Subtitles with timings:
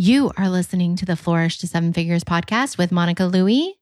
[0.00, 3.74] You are listening to the Flourish to Seven Figures podcast with Monica Louie,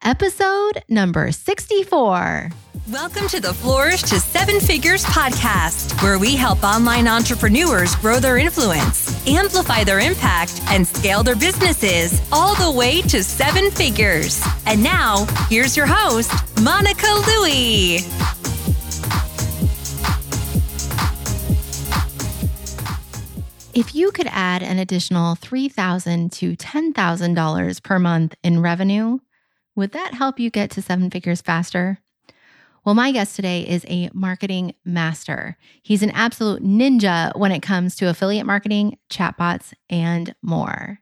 [0.00, 2.50] episode number 64.
[2.88, 8.38] Welcome to the Flourish to Seven Figures podcast, where we help online entrepreneurs grow their
[8.38, 14.40] influence, amplify their impact, and scale their businesses all the way to seven figures.
[14.66, 16.30] And now, here's your host,
[16.62, 17.98] Monica Louie.
[23.72, 29.20] If you could add an additional 3,000 to $10,000 per month in revenue,
[29.76, 32.00] would that help you get to seven figures faster?
[32.84, 35.56] Well, my guest today is a marketing master.
[35.82, 40.98] He's an absolute ninja when it comes to affiliate marketing, chatbots, and more.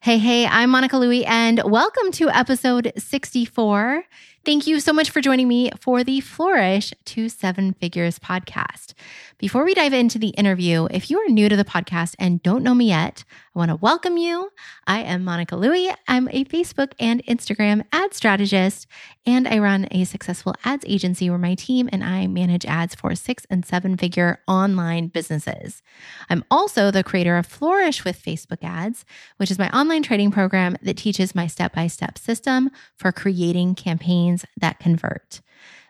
[0.00, 4.02] Hey, hey, I'm Monica Louie, and welcome to episode 64.
[4.44, 8.94] Thank you so much for joining me for the Flourish to Seven Figures podcast.
[9.42, 12.62] Before we dive into the interview, if you are new to the podcast and don't
[12.62, 14.50] know me yet, I want to welcome you.
[14.86, 15.92] I am Monica Louie.
[16.06, 18.86] I'm a Facebook and Instagram ad strategist,
[19.26, 23.16] and I run a successful ads agency where my team and I manage ads for
[23.16, 25.82] six and seven figure online businesses.
[26.30, 29.04] I'm also the creator of Flourish with Facebook Ads,
[29.38, 33.74] which is my online training program that teaches my step by step system for creating
[33.74, 35.40] campaigns that convert.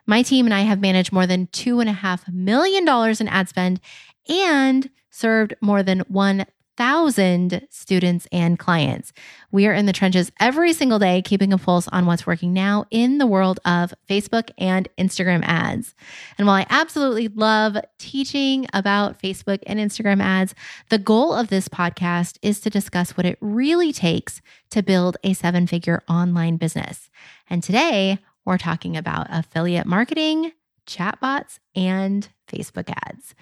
[0.05, 3.79] My team and I have managed more than $2.5 million in ad spend
[4.27, 9.13] and served more than 1,000 students and clients.
[9.51, 12.85] We are in the trenches every single day, keeping a pulse on what's working now
[12.89, 15.93] in the world of Facebook and Instagram ads.
[16.37, 20.55] And while I absolutely love teaching about Facebook and Instagram ads,
[20.89, 25.33] the goal of this podcast is to discuss what it really takes to build a
[25.33, 27.09] seven figure online business.
[27.49, 30.51] And today, we're talking about affiliate marketing,
[30.85, 33.33] chatbots, and Facebook ads.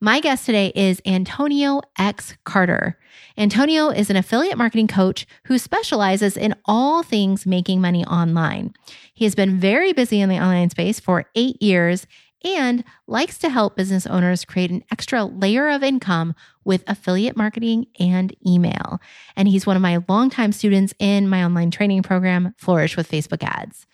[0.00, 2.36] My guest today is Antonio X.
[2.44, 2.98] Carter.
[3.36, 8.74] Antonio is an affiliate marketing coach who specializes in all things making money online.
[9.14, 12.06] He has been very busy in the online space for eight years
[12.44, 16.34] and likes to help business owners create an extra layer of income
[16.64, 18.98] with affiliate marketing and email.
[19.36, 23.42] And he's one of my longtime students in my online training program, Flourish with Facebook
[23.42, 23.86] Ads.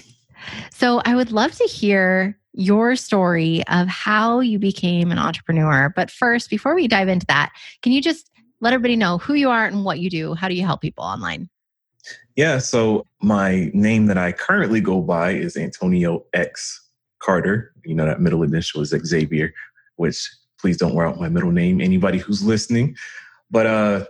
[0.72, 5.92] So, I would love to hear your story of how you became an entrepreneur.
[5.96, 8.30] But first, before we dive into that, can you just
[8.62, 10.34] let everybody know who you are and what you do?
[10.36, 11.50] How do you help people online?
[12.36, 16.90] Yeah, so my name that I currently go by is Antonio X
[17.20, 17.74] Carter.
[17.86, 19.54] You know, that middle initial is Xavier,
[19.98, 22.96] which please don't wear out my middle name, anybody who's listening.
[23.52, 24.06] But uh,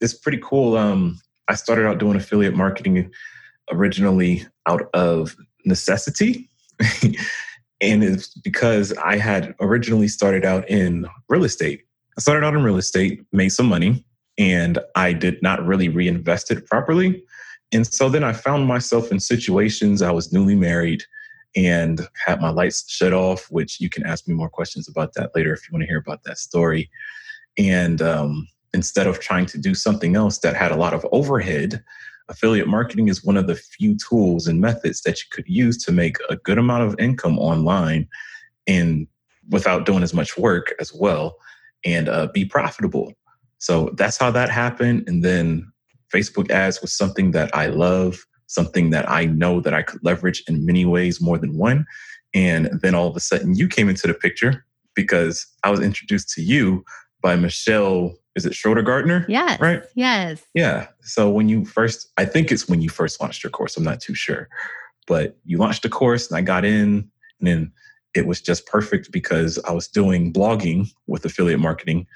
[0.00, 0.76] it's pretty cool.
[0.76, 3.10] Um, I started out doing affiliate marketing
[3.70, 5.36] originally out of
[5.68, 6.48] necessity.
[7.80, 11.84] and it's because I had originally started out in real estate.
[12.16, 14.04] I started out in real estate, made some money,
[14.36, 17.22] and I did not really reinvest it properly.
[17.72, 21.04] And so then I found myself in situations I was newly married
[21.54, 25.32] and had my lights shut off, which you can ask me more questions about that
[25.34, 26.90] later if you want to hear about that story.
[27.56, 31.82] And um, instead of trying to do something else that had a lot of overhead,
[32.28, 35.92] affiliate marketing is one of the few tools and methods that you could use to
[35.92, 38.06] make a good amount of income online
[38.66, 39.06] and
[39.50, 41.36] without doing as much work as well
[41.84, 43.12] and uh, be profitable.
[43.58, 45.08] So that's how that happened.
[45.08, 45.72] And then
[46.12, 50.42] Facebook ads was something that I love, something that I know that I could leverage
[50.48, 51.86] in many ways more than one.
[52.34, 54.64] And then all of a sudden you came into the picture
[54.94, 56.84] because I was introduced to you
[57.22, 59.26] by Michelle is it Schroeder Gardner?
[59.28, 59.60] Yes.
[59.60, 59.82] Right?
[59.96, 60.42] Yes.
[60.54, 60.86] Yeah.
[61.02, 63.76] So when you first, I think it's when you first launched your course.
[63.76, 64.48] I'm not too sure.
[65.08, 67.72] But you launched the course and I got in and then
[68.14, 72.06] it was just perfect because I was doing blogging with affiliate marketing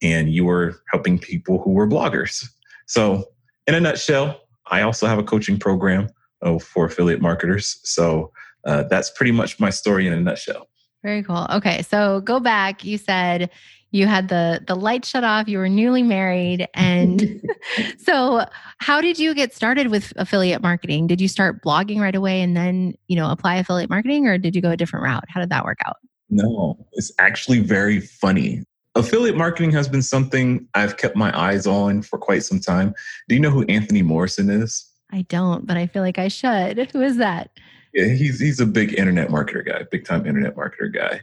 [0.00, 2.46] and you were helping people who were bloggers.
[2.86, 3.24] So
[3.66, 6.08] in a nutshell, I also have a coaching program
[6.42, 7.80] uh, for affiliate marketers.
[7.82, 8.32] So
[8.64, 10.68] uh, that's pretty much my story in a nutshell.
[11.02, 11.46] Very cool.
[11.50, 12.84] Okay, so go back.
[12.84, 13.50] You said
[13.92, 15.46] you had the the light shut off.
[15.48, 17.40] You were newly married, and
[17.98, 18.44] so
[18.78, 21.06] how did you get started with affiliate marketing?
[21.06, 24.56] Did you start blogging right away and then you know apply affiliate marketing, or did
[24.56, 25.24] you go a different route?
[25.28, 25.96] How did that work out?
[26.30, 28.64] No, it's actually very funny.
[28.94, 32.94] Affiliate marketing has been something I've kept my eyes on for quite some time.
[33.28, 34.86] Do you know who Anthony Morrison is?
[35.12, 36.90] I don't, but I feel like I should.
[36.92, 37.50] Who is that?
[37.92, 41.20] Yeah, he's he's a big internet marketer guy, big time internet marketer guy.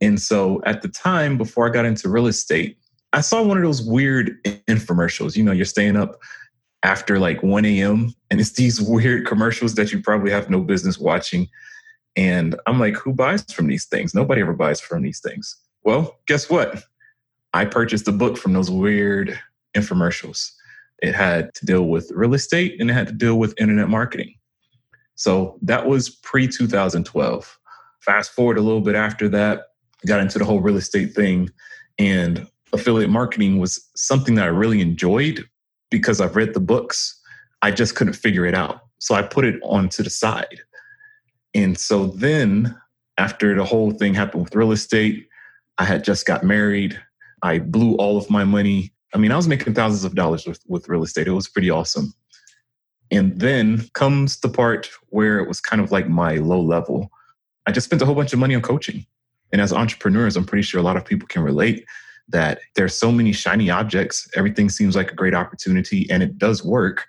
[0.00, 2.78] And so at the time before I got into real estate,
[3.12, 5.36] I saw one of those weird infomercials.
[5.36, 6.20] You know, you're staying up
[6.82, 8.14] after like 1 a.m.
[8.30, 11.48] and it's these weird commercials that you probably have no business watching.
[12.16, 14.14] And I'm like, who buys from these things?
[14.14, 15.56] Nobody ever buys from these things.
[15.84, 16.84] Well, guess what?
[17.52, 19.38] I purchased a book from those weird
[19.74, 20.52] infomercials.
[21.02, 24.34] It had to deal with real estate and it had to deal with internet marketing.
[25.14, 27.58] So that was pre 2012.
[28.00, 29.64] Fast forward a little bit after that,
[30.06, 31.50] got into the whole real estate thing,
[31.98, 35.44] and affiliate marketing was something that I really enjoyed
[35.90, 37.20] because I've read the books.
[37.62, 38.80] I just couldn't figure it out.
[38.98, 40.60] So I put it onto the side.
[41.54, 42.76] And so then,
[43.18, 45.26] after the whole thing happened with real estate,
[45.78, 47.00] I had just got married.
[47.42, 48.92] I blew all of my money.
[49.14, 51.26] I mean, I was making thousands of dollars with, with real estate.
[51.26, 52.14] It was pretty awesome.
[53.10, 57.10] And then comes the part where it was kind of like my low level.
[57.66, 59.06] I just spent a whole bunch of money on coaching.
[59.52, 61.84] And as entrepreneurs, I'm pretty sure a lot of people can relate
[62.28, 64.28] that there's so many shiny objects.
[64.36, 67.06] Everything seems like a great opportunity and it does work.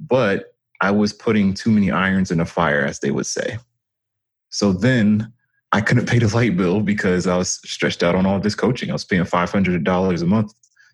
[0.00, 3.58] But I was putting too many irons in a fire, as they would say.
[4.50, 5.32] So then
[5.72, 8.90] I couldn't pay the light bill because I was stretched out on all this coaching.
[8.90, 10.52] I was paying $500 a month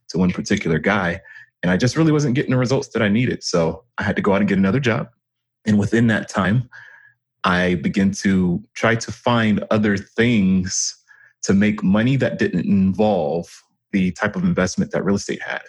[0.09, 1.21] to one particular guy.
[1.63, 3.43] And I just really wasn't getting the results that I needed.
[3.43, 5.09] So I had to go out and get another job.
[5.67, 6.69] And within that time,
[7.49, 10.95] I began to try to find other things
[11.45, 15.63] to make money that didn't involve the type of investment that real estate had.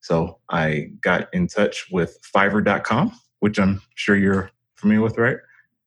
[0.00, 5.38] So I got in touch with fiverr.com, which I'm sure you're familiar with, right?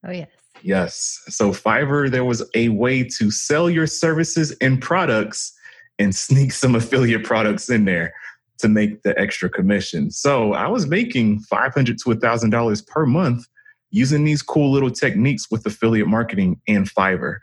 [0.03, 0.29] Oh, yes.
[0.63, 1.21] Yes.
[1.27, 5.53] So Fiverr, there was a way to sell your services and products
[5.99, 8.11] and sneak some affiliate products in there
[8.57, 10.09] to make the extra commission.
[10.09, 13.45] So I was making 500 to $1,000 per month
[13.89, 17.37] using these cool little techniques with affiliate marketing and Fiverr.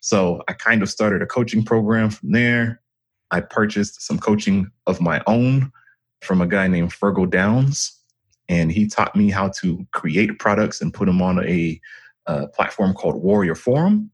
[0.00, 2.80] So I kind of started a coaching program from there.
[3.30, 5.72] I purchased some coaching of my own
[6.22, 7.92] from a guy named Fergal Downs.
[8.48, 11.80] And he taught me how to create products and put them on a,
[12.26, 14.10] a platform called Warrior Forum.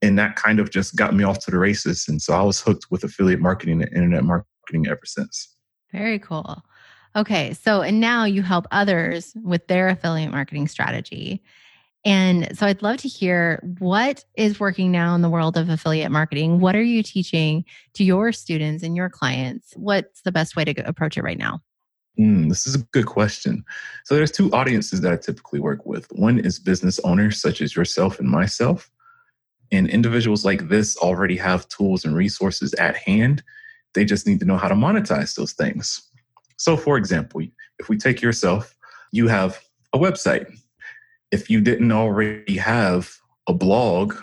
[0.00, 2.08] And that kind of just got me off to the races.
[2.08, 5.54] And so I was hooked with affiliate marketing and internet marketing ever since.
[5.92, 6.64] Very cool.
[7.14, 7.52] Okay.
[7.54, 11.42] So, and now you help others with their affiliate marketing strategy.
[12.04, 16.10] And so I'd love to hear what is working now in the world of affiliate
[16.10, 16.58] marketing.
[16.58, 17.64] What are you teaching
[17.94, 19.72] to your students and your clients?
[19.76, 21.60] What's the best way to approach it right now?
[22.18, 23.64] Mm, this is a good question.
[24.04, 26.08] So there's two audiences that I typically work with.
[26.12, 28.90] One is business owners such as yourself and myself.
[29.70, 33.42] And individuals like this already have tools and resources at hand
[33.94, 36.02] they just need to know how to monetize those things.
[36.56, 37.42] So, for example,
[37.78, 38.74] if we take yourself,
[39.12, 39.60] you have
[39.92, 40.46] a website.
[41.30, 43.14] If you didn't already have
[43.48, 44.14] a blog,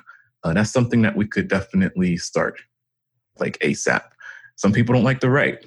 [0.44, 2.60] uh, that's something that we could definitely start
[3.40, 4.02] like ASAP.
[4.56, 5.66] Some people don't like to write.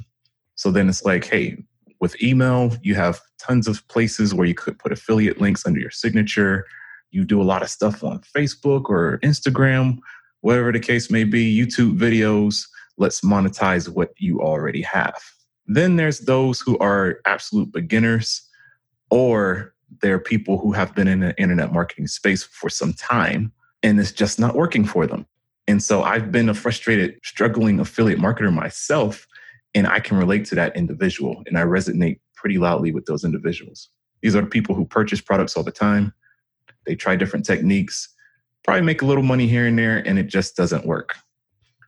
[0.54, 1.62] So then it's like, hey,
[2.00, 5.90] with email, you have tons of places where you could put affiliate links under your
[5.90, 6.66] signature.
[7.10, 9.98] You do a lot of stuff on Facebook or Instagram,
[10.40, 12.66] whatever the case may be, YouTube videos
[12.98, 15.20] let's monetize what you already have.
[15.66, 18.42] Then there's those who are absolute beginners,
[19.10, 23.52] or there are people who have been in the internet marketing space for some time
[23.82, 25.26] and it's just not working for them.
[25.66, 29.26] And so I've been a frustrated, struggling affiliate marketer myself,
[29.74, 33.88] and I can relate to that individual and I resonate pretty loudly with those individuals.
[34.20, 36.12] These are the people who purchase products all the time.
[36.86, 38.08] They try different techniques,
[38.64, 41.14] probably make a little money here and there, and it just doesn't work.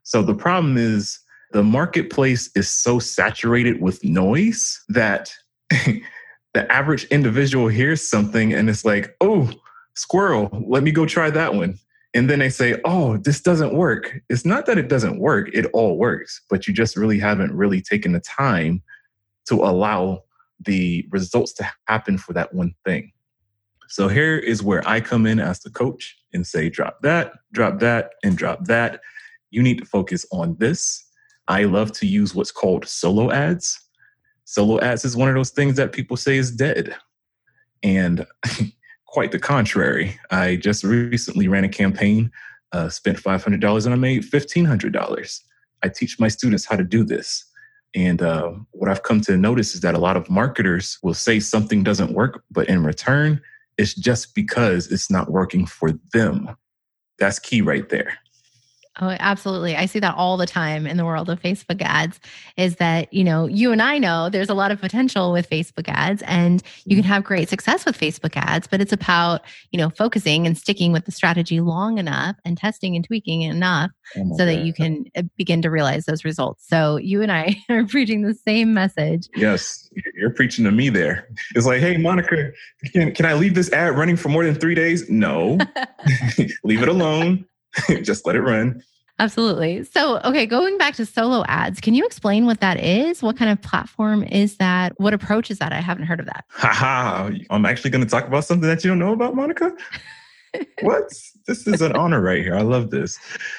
[0.03, 1.19] So the problem is
[1.53, 5.33] the marketplace is so saturated with noise that
[5.71, 9.51] the average individual hears something and it's like, oh,
[9.95, 11.79] squirrel, let me go try that one.
[12.15, 14.21] And then they say, oh, this doesn't work.
[14.29, 17.81] It's not that it doesn't work, it all works, but you just really haven't really
[17.81, 18.83] taken the time
[19.47, 20.23] to allow
[20.65, 23.13] the results to happen for that one thing.
[23.89, 27.81] So here is where I come in as the coach and say, drop that, drop
[27.81, 29.01] that, and drop that
[29.55, 31.04] you need to focus on this.
[31.49, 33.81] I love to use what's called solo ads.
[34.45, 36.97] Solo ads is one of those things that people say is dead.
[37.83, 38.27] And
[39.07, 40.19] quite the contrary.
[40.31, 42.33] I just recently ran a campaign,
[42.73, 45.41] uh, spent $500 and I made $1,500.
[45.85, 47.45] I teach my students how to do this.
[47.95, 51.39] And uh, what I've come to notice is that a lot of marketers will say
[51.39, 53.41] something doesn't work, but in return,
[53.79, 56.57] it's just because it's not working for them.
[57.19, 58.19] That's key right there.
[59.01, 59.75] Oh, absolutely.
[59.75, 62.21] I see that all the time in the world of Facebook ads
[62.57, 65.89] is that, you know, you and I know there's a lot of potential with Facebook
[65.89, 67.13] ads and you can mm-hmm.
[67.13, 71.07] have great success with Facebook ads, but it's about, you know, focusing and sticking with
[71.07, 75.23] the strategy long enough and testing and tweaking enough oh so that you can uh,
[75.37, 76.65] begin to realize those results.
[76.69, 79.29] So you and I are preaching the same message.
[79.35, 81.29] Yes, you're preaching to me there.
[81.57, 82.53] It's like, hey, Monica,
[82.93, 85.09] can, can I leave this ad running for more than three days?
[85.11, 85.59] No,
[86.65, 87.45] leave it alone.
[88.03, 88.83] just let it run.
[89.21, 89.85] Absolutely.
[89.85, 93.23] So, okay, going back to solo ads, can you explain what that is?
[93.23, 94.93] What kind of platform is that?
[94.99, 95.73] What approach is that?
[95.73, 96.45] I haven't heard of that.
[96.49, 99.73] Haha, I'm actually going to talk about something that you don't know about, Monica.
[100.83, 101.13] what?
[101.47, 102.57] This is an honor right here.
[102.57, 103.17] I love this.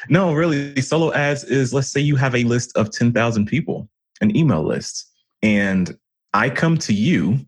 [0.10, 3.88] No, really, solo ads is let's say you have a list of 10,000 people,
[4.19, 5.10] an email list,
[5.41, 5.98] and
[6.34, 7.39] I come to you.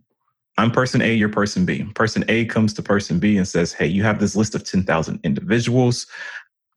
[0.59, 1.83] I'm person A, you're person B.
[1.93, 5.19] Person A comes to person B and says, Hey, you have this list of 10,000
[5.24, 6.07] individuals.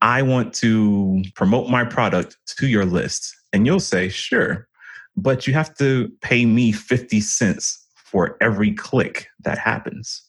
[0.01, 3.35] I want to promote my product to your list.
[3.53, 4.67] And you'll say, sure,
[5.17, 10.23] but you have to pay me 50 cents for every click that happens.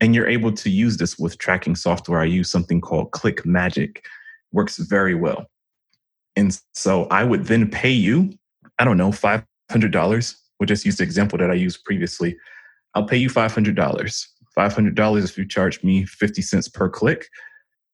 [0.00, 2.20] And you're able to use this with tracking software.
[2.20, 3.98] I use something called ClickMagick,
[4.52, 5.46] works very well.
[6.34, 8.32] And so I would then pay you,
[8.78, 10.36] I don't know, $500.
[10.58, 12.36] We'll just use the example that I used previously.
[12.94, 14.26] I'll pay you $500.
[14.56, 17.28] $500 if you charge me 50 cents per click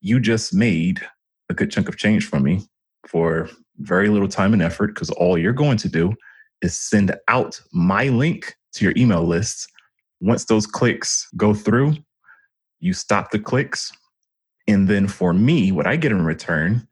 [0.02, 1.00] you just made
[1.48, 2.60] a good chunk of change for me
[3.06, 6.12] for very little time and effort because all you're going to do
[6.60, 9.70] is send out my link to your email list.
[10.20, 11.94] Once those clicks go through,
[12.80, 13.92] you stop the clicks.
[14.68, 16.86] And then for me, what I get in return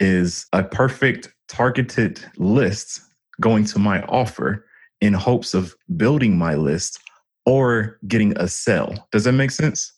[0.00, 3.00] is a perfect targeted list
[3.40, 4.64] going to my offer
[5.00, 7.00] in hopes of building my list
[7.46, 9.08] or getting a sale.
[9.10, 9.92] Does that make sense?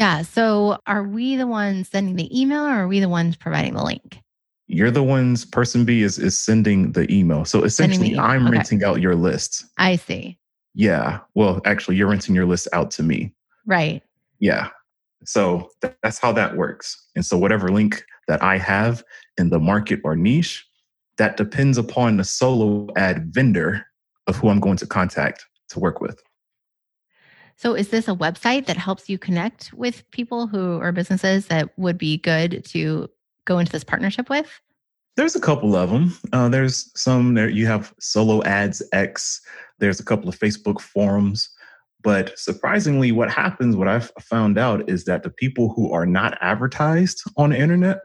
[0.00, 0.22] Yeah.
[0.22, 3.84] So are we the ones sending the email or are we the ones providing the
[3.84, 4.18] link?
[4.66, 7.44] You're the ones, person B is, is sending the email.
[7.44, 8.22] So essentially, email.
[8.22, 8.56] I'm okay.
[8.56, 9.66] renting out your list.
[9.76, 10.38] I see.
[10.74, 11.18] Yeah.
[11.34, 13.34] Well, actually, you're renting your list out to me.
[13.66, 14.02] Right.
[14.38, 14.68] Yeah.
[15.24, 17.08] So th- that's how that works.
[17.14, 19.04] And so, whatever link that I have
[19.36, 20.66] in the market or niche,
[21.18, 23.84] that depends upon the solo ad vendor
[24.28, 26.22] of who I'm going to contact to work with.
[27.60, 31.68] So, is this a website that helps you connect with people who are businesses that
[31.78, 33.06] would be good to
[33.44, 34.48] go into this partnership with?
[35.16, 36.16] There's a couple of them.
[36.32, 37.50] Uh, there's some there.
[37.50, 39.42] You have Solo Ads X.
[39.78, 41.50] There's a couple of Facebook forums.
[42.02, 46.38] But surprisingly, what happens, what I've found out is that the people who are not
[46.40, 47.98] advertised on the internet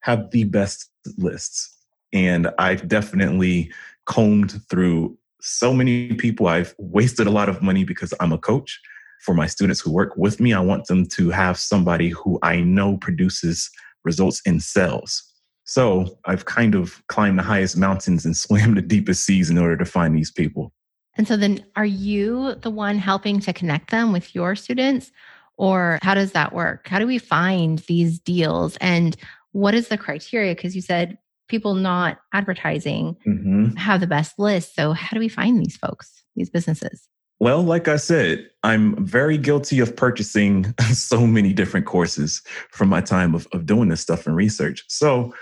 [0.00, 1.76] have the best lists.
[2.14, 3.70] And I've definitely
[4.06, 6.46] combed through so many people.
[6.46, 8.80] I've wasted a lot of money because I'm a coach
[9.24, 12.60] for my students who work with me, I want them to have somebody who I
[12.60, 13.70] know produces
[14.04, 15.22] results in sales.
[15.64, 19.76] So I've kind of climbed the highest mountains and swam the deepest seas in order
[19.78, 20.72] to find these people.
[21.16, 25.10] And so then are you the one helping to connect them with your students?
[25.56, 26.88] Or how does that work?
[26.88, 28.76] How do we find these deals?
[28.80, 29.16] And
[29.52, 30.54] what is the criteria?
[30.54, 31.16] Because you said
[31.48, 33.76] people not advertising mm-hmm.
[33.76, 34.74] have the best list.
[34.74, 37.08] So how do we find these folks, these businesses?
[37.44, 43.02] Well, like I said, I'm very guilty of purchasing so many different courses from my
[43.02, 44.82] time of, of doing this stuff and research.
[44.88, 45.34] So,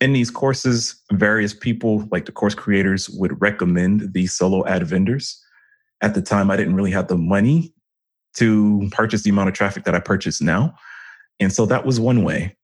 [0.00, 5.38] in these courses, various people, like the course creators, would recommend these solo ad vendors.
[6.00, 7.74] At the time, I didn't really have the money
[8.36, 10.74] to purchase the amount of traffic that I purchase now.
[11.40, 12.56] And so that was one way.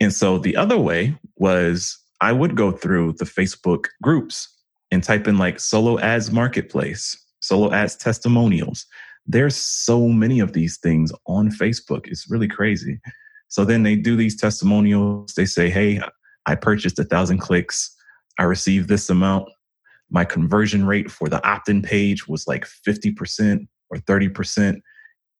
[0.00, 4.48] And so the other way was I would go through the Facebook groups
[4.90, 7.16] and type in like solo ads marketplace
[7.50, 8.86] solo ads testimonials.
[9.26, 12.06] There's so many of these things on Facebook.
[12.06, 13.00] It's really crazy.
[13.48, 15.34] So then they do these testimonials.
[15.34, 16.00] They say, Hey,
[16.46, 17.94] I purchased a thousand clicks.
[18.38, 19.48] I received this amount.
[20.10, 24.80] My conversion rate for the opt in page was like 50% or 30%.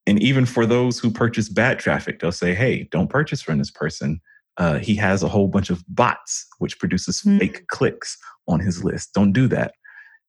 [0.05, 3.71] And even for those who purchase bad traffic, they'll say, Hey, don't purchase from this
[3.71, 4.19] person.
[4.57, 7.37] Uh, he has a whole bunch of bots, which produces mm-hmm.
[7.37, 8.17] fake clicks
[8.49, 9.13] on his list.
[9.13, 9.75] Don't do that.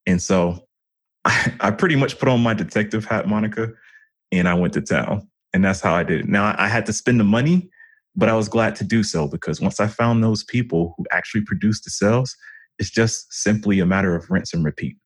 [0.06, 0.64] And so
[1.24, 3.72] I, pretty much put on my detective hat, Monica,
[4.30, 5.28] and I went to town.
[5.54, 6.28] And that's how I did it.
[6.28, 7.68] Now I had to spend the money,
[8.16, 11.42] but I was glad to do so because once I found those people who actually
[11.42, 12.34] produced the sales,
[12.78, 14.96] it's just simply a matter of rinse and repeat.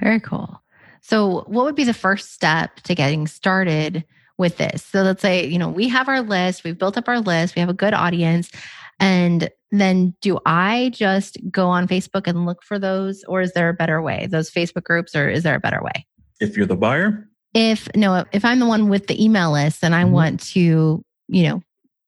[0.00, 0.62] Very cool.
[1.02, 4.04] So, what would be the first step to getting started
[4.38, 4.82] with this.
[4.84, 7.60] So let's say, you know, we have our list, we've built up our list, we
[7.60, 8.50] have a good audience.
[8.98, 9.48] And
[9.80, 13.74] then do I just go on Facebook and look for those, or is there a
[13.74, 14.26] better way?
[14.30, 16.06] Those Facebook groups, or is there a better way?
[16.40, 17.28] If you're the buyer?
[17.54, 20.12] If no, if I'm the one with the email list and I mm-hmm.
[20.12, 21.62] want to, you know,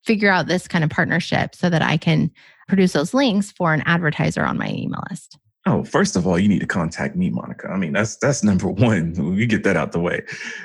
[0.05, 2.31] figure out this kind of partnership so that I can
[2.67, 5.37] produce those links for an advertiser on my email list.
[5.67, 7.67] Oh, first of all, you need to contact me, Monica.
[7.69, 9.13] I mean, that's that's number one.
[9.35, 10.21] We get that out the way.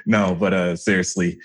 [0.06, 1.38] No, but uh seriously,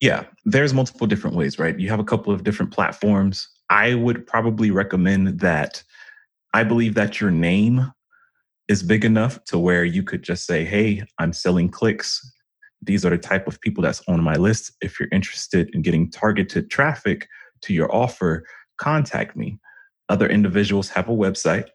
[0.00, 1.78] yeah, there's multiple different ways, right?
[1.78, 3.48] You have a couple of different platforms.
[3.70, 5.82] I would probably recommend that
[6.54, 7.92] I believe that your name
[8.68, 12.20] is big enough to where you could just say, "Hey, I'm selling clicks.
[12.82, 14.72] These are the type of people that's on my list.
[14.80, 17.28] If you're interested in getting targeted traffic
[17.62, 18.44] to your offer,
[18.78, 19.58] contact me."
[20.08, 21.68] Other individuals have a website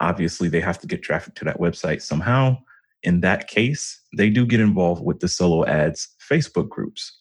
[0.00, 2.56] obviously they have to get traffic to that website somehow.
[3.02, 7.18] In that case, they do get involved with the solo ads Facebook groups.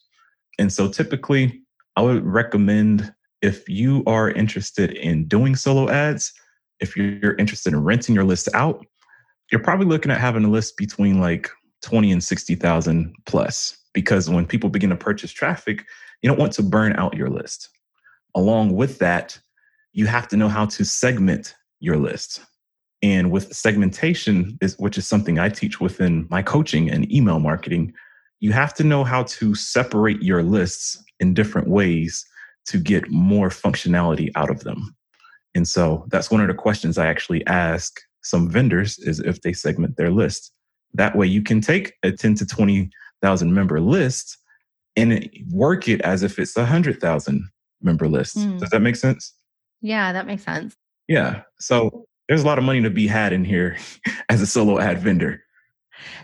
[0.60, 1.62] And so typically,
[1.96, 3.14] I would recommend
[3.44, 6.34] if you are interested in doing solo ads,
[6.80, 8.84] if you're interested in renting your list out,
[9.52, 11.50] you're probably looking at having a list between like
[11.82, 13.78] 20 and 60,000 plus.
[13.94, 15.86] Because when people begin to purchase traffic,
[16.22, 17.70] you don't want to burn out your list.
[18.34, 19.38] Along with that,
[19.92, 22.40] you have to know how to segment your list.
[23.04, 27.94] And with segmentation, is, which is something I teach within my coaching and email marketing,
[28.40, 32.26] you have to know how to separate your lists in different ways
[32.68, 34.96] to get more functionality out of them.
[35.56, 39.54] And so that's one of the questions I actually ask some vendors is if they
[39.54, 40.52] segment their list.
[40.94, 44.38] That way you can take a 10 to 20,000 member list
[44.96, 47.50] and work it as if it's a 100,000
[47.82, 48.38] member list.
[48.38, 48.60] Mm.
[48.60, 49.34] Does that make sense?
[49.82, 50.76] Yeah, that makes sense.
[51.08, 51.42] Yeah.
[51.60, 53.78] So there's a lot of money to be had in here
[54.30, 55.44] as a solo ad vendor.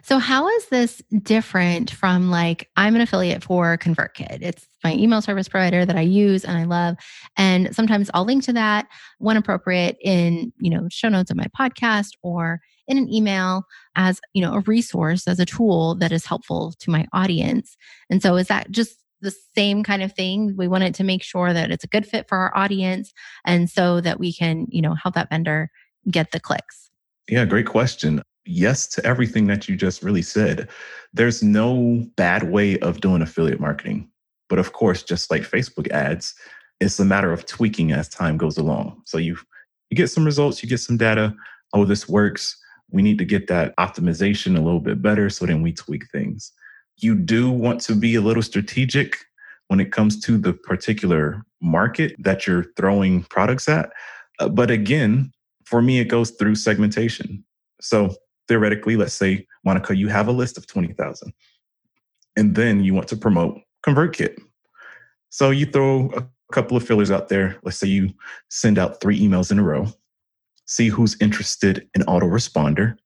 [0.03, 4.39] So, how is this different from like I'm an affiliate for ConvertKit?
[4.41, 6.95] It's my email service provider that I use and I love.
[7.37, 8.87] And sometimes I'll link to that
[9.19, 13.63] when appropriate in, you know, show notes of my podcast or in an email
[13.95, 17.77] as, you know, a resource, as a tool that is helpful to my audience.
[18.09, 20.55] And so, is that just the same kind of thing?
[20.57, 23.11] We wanted to make sure that it's a good fit for our audience
[23.45, 25.69] and so that we can, you know, help that vendor
[26.09, 26.89] get the clicks?
[27.27, 28.23] Yeah, great question.
[28.45, 30.69] Yes to everything that you just really said.
[31.13, 34.09] There's no bad way of doing affiliate marketing.
[34.47, 36.33] But of course, just like Facebook ads,
[36.79, 39.01] it's a matter of tweaking as time goes along.
[39.05, 39.37] So you
[39.89, 41.35] you get some results, you get some data.
[41.73, 42.57] Oh, this works.
[42.91, 45.29] We need to get that optimization a little bit better.
[45.29, 46.51] So then we tweak things.
[46.97, 49.17] You do want to be a little strategic
[49.67, 53.91] when it comes to the particular market that you're throwing products at.
[54.39, 55.31] Uh, but again,
[55.65, 57.43] for me, it goes through segmentation.
[57.81, 58.15] So
[58.49, 61.31] theoretically, let's say, Monica, you have a list of 20,000,
[62.35, 64.37] and then you want to promote ConvertKit.
[65.29, 67.57] So you throw a couple of fillers out there.
[67.63, 68.09] Let's say you
[68.49, 69.87] send out three emails in a row,
[70.65, 72.97] see who's interested in autoresponder,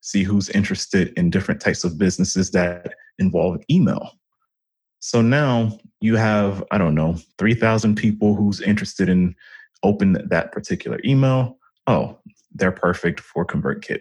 [0.00, 4.12] see who's interested in different types of businesses that involve email.
[5.00, 9.34] So now you have, I don't know, 3,000 people who's interested in
[9.82, 12.18] open that particular email oh,
[12.54, 14.00] they're perfect for ConvertKit.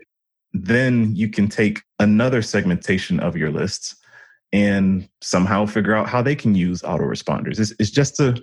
[0.54, 3.96] Then you can take another segmentation of your lists
[4.54, 7.60] and somehow figure out how they can use autoresponders.
[7.60, 8.42] It's, it's just a,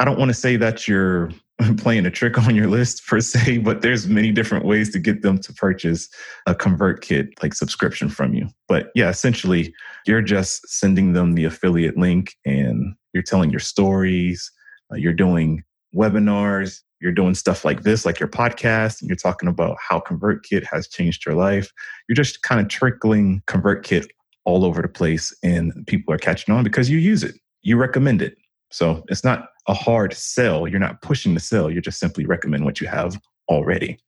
[0.00, 1.30] I don't want to say that you're
[1.78, 5.22] playing a trick on your list per se, but there's many different ways to get
[5.22, 6.08] them to purchase
[6.46, 8.48] a ConvertKit like subscription from you.
[8.68, 9.72] But yeah, essentially,
[10.06, 14.50] you're just sending them the affiliate link and you're telling your stories.
[14.92, 15.62] Uh, you're doing
[15.94, 20.64] webinars, you're doing stuff like this, like your podcast, and you're talking about how ConvertKit
[20.64, 21.72] has changed your life.
[22.08, 24.06] You're just kind of trickling ConvertKit
[24.44, 27.34] all over the place, and people are catching on because you use it.
[27.62, 28.36] You recommend it.
[28.70, 30.66] So it's not a hard sell.
[30.66, 31.70] You're not pushing the sell.
[31.70, 33.98] You're just simply recommend what you have already.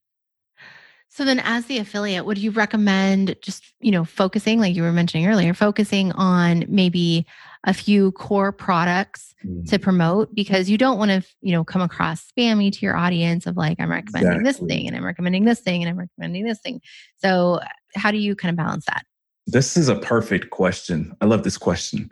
[1.15, 4.91] So then as the affiliate, would you recommend just, you know, focusing like you were
[4.91, 7.25] mentioning earlier, focusing on maybe
[7.63, 9.63] a few core products mm-hmm.
[9.67, 13.47] to promote because you don't want to, you know, come across spammy to your audience
[13.47, 14.67] of like I'm recommending exactly.
[14.67, 16.81] this thing and I'm recommending this thing and I'm recommending this thing.
[17.19, 17.61] So
[17.95, 19.07] how do you kind of balance that?
[19.47, 21.15] This is a perfect question.
[21.21, 22.11] I love this question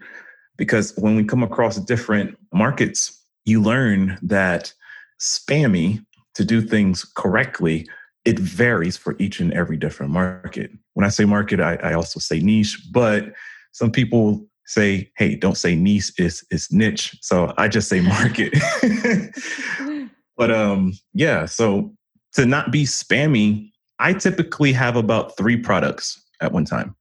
[0.56, 4.72] because when we come across different markets, you learn that
[5.20, 7.88] spammy to do things correctly
[8.24, 10.70] it varies for each and every different market.
[10.94, 13.32] When I say market, I, I also say niche, but
[13.72, 17.16] some people say, hey, don't say niche, it's, it's niche.
[17.20, 18.54] So I just say market.
[20.36, 21.92] but um, yeah, so
[22.34, 26.94] to not be spammy, I typically have about three products at one time.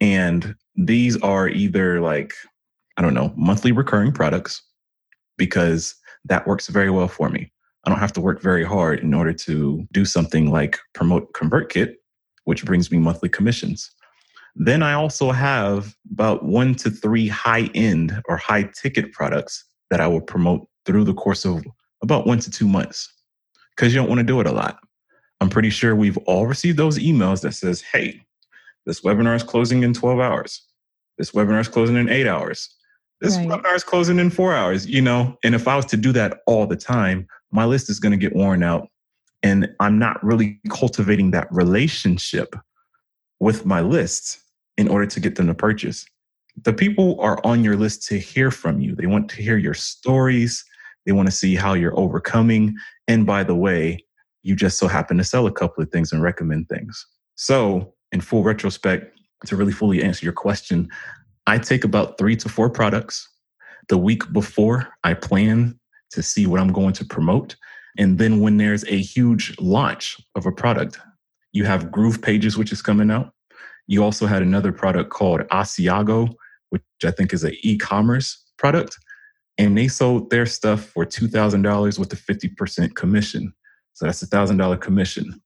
[0.00, 2.34] And these are either like
[2.96, 4.62] I don't know, monthly recurring products
[5.36, 7.52] because that works very well for me.
[7.86, 11.94] I don't have to work very hard in order to do something like promote ConvertKit,
[12.44, 13.92] which brings me monthly commissions.
[14.56, 20.00] Then I also have about one to three high end or high ticket products that
[20.00, 21.64] I will promote through the course of
[22.02, 23.12] about one to two months
[23.70, 24.78] because you don't want to do it a lot.
[25.40, 28.20] I'm pretty sure we've all received those emails that says, hey,
[28.86, 30.62] this webinar is closing in 12 hours.
[31.18, 32.74] This webinar is closing in eight hours.
[33.20, 33.48] This right.
[33.48, 35.36] webinar is closing in four hours, you know?
[35.42, 38.18] And if I was to do that all the time, my list is going to
[38.18, 38.88] get worn out.
[39.42, 42.54] And I'm not really cultivating that relationship
[43.40, 44.38] with my list
[44.76, 46.06] in order to get them to purchase.
[46.64, 48.94] The people are on your list to hear from you.
[48.94, 50.64] They want to hear your stories.
[51.04, 52.74] They want to see how you're overcoming.
[53.08, 54.04] And by the way,
[54.42, 57.06] you just so happen to sell a couple of things and recommend things.
[57.34, 60.88] So, in full retrospect, to really fully answer your question,
[61.46, 63.28] I take about three to four products.
[63.88, 65.78] The week before, I plan
[66.10, 67.56] to see what I'm going to promote.
[67.98, 70.98] And then when there's a huge launch of a product,
[71.52, 73.32] you have Groove Pages, which is coming out.
[73.86, 76.34] You also had another product called Asiago,
[76.70, 78.98] which I think is an e-commerce product.
[79.56, 83.54] And they sold their stuff for $2,000 with a 50% commission.
[83.94, 85.40] So that's a $1,000 commission.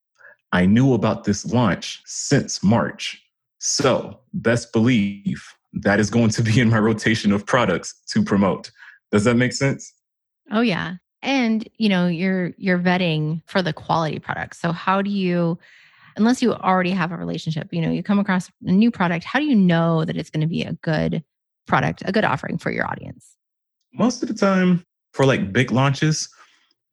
[0.53, 3.23] I knew about this launch since March.
[3.59, 8.71] So best believe that is going to be in my rotation of products to promote.
[9.13, 9.93] Does that make sense?
[10.51, 10.95] Oh yeah.
[11.23, 14.61] And you know, you're you're vetting for the quality products.
[14.61, 15.59] So how do you
[16.17, 19.39] unless you already have a relationship, you know, you come across a new product, how
[19.39, 21.23] do you know that it's going to be a good
[21.67, 23.37] product, a good offering for your audience?
[23.95, 26.29] Most of the time for like big launches,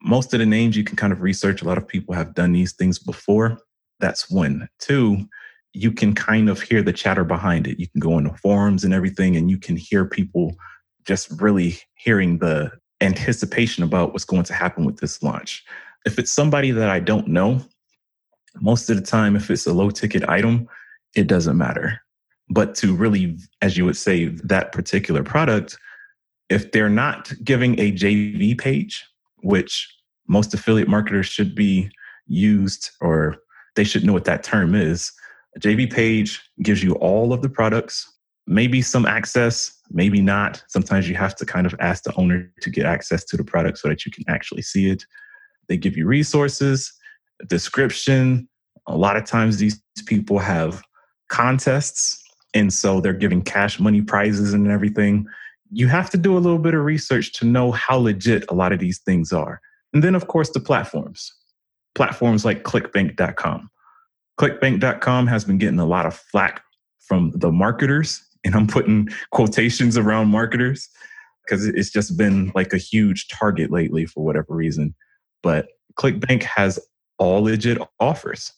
[0.01, 1.61] most of the names you can kind of research.
[1.61, 3.59] A lot of people have done these things before.
[3.99, 4.69] That's one.
[4.79, 5.27] Two,
[5.73, 7.79] you can kind of hear the chatter behind it.
[7.79, 10.55] You can go into forums and everything, and you can hear people
[11.05, 15.63] just really hearing the anticipation about what's going to happen with this launch.
[16.05, 17.61] If it's somebody that I don't know,
[18.59, 20.67] most of the time, if it's a low ticket item,
[21.15, 22.01] it doesn't matter.
[22.49, 25.77] But to really, as you would say, that particular product,
[26.49, 29.05] if they're not giving a JV page,
[29.43, 29.93] which
[30.27, 31.89] most affiliate marketers should be
[32.25, 33.37] used or
[33.75, 35.11] they should know what that term is.
[35.59, 38.11] JV page gives you all of the products,
[38.45, 40.63] maybe some access, maybe not.
[40.67, 43.77] Sometimes you have to kind of ask the owner to get access to the product
[43.77, 45.03] so that you can actually see it.
[45.67, 46.93] They give you resources,
[47.47, 48.47] description.
[48.87, 50.81] A lot of times these people have
[51.29, 55.27] contests, and so they're giving cash money prizes and everything.
[55.71, 58.71] You have to do a little bit of research to know how legit a lot
[58.71, 59.59] of these things are.
[59.93, 61.33] And then, of course, the platforms.
[61.95, 63.69] Platforms like clickbank.com.
[64.37, 66.63] Clickbank.com has been getting a lot of flack
[66.99, 70.89] from the marketers, and I'm putting quotations around marketers
[71.43, 74.93] because it's just been like a huge target lately for whatever reason.
[75.41, 76.79] But ClickBank has
[77.17, 78.51] all legit offers.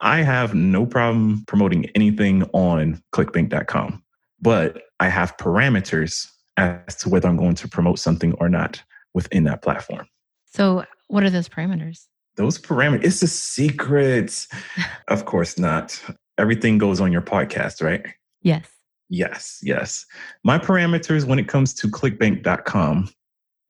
[0.00, 4.02] I have no problem promoting anything on clickbank.com,
[4.40, 8.82] but I have parameters as to whether I'm going to promote something or not
[9.14, 10.06] within that platform.
[10.46, 12.06] So, what are those parameters?
[12.36, 14.46] Those parameters, it's a secret.
[15.08, 16.00] of course not.
[16.38, 18.04] Everything goes on your podcast, right?
[18.42, 18.66] Yes.
[19.08, 20.04] Yes, yes.
[20.42, 23.08] My parameters when it comes to clickbank.com,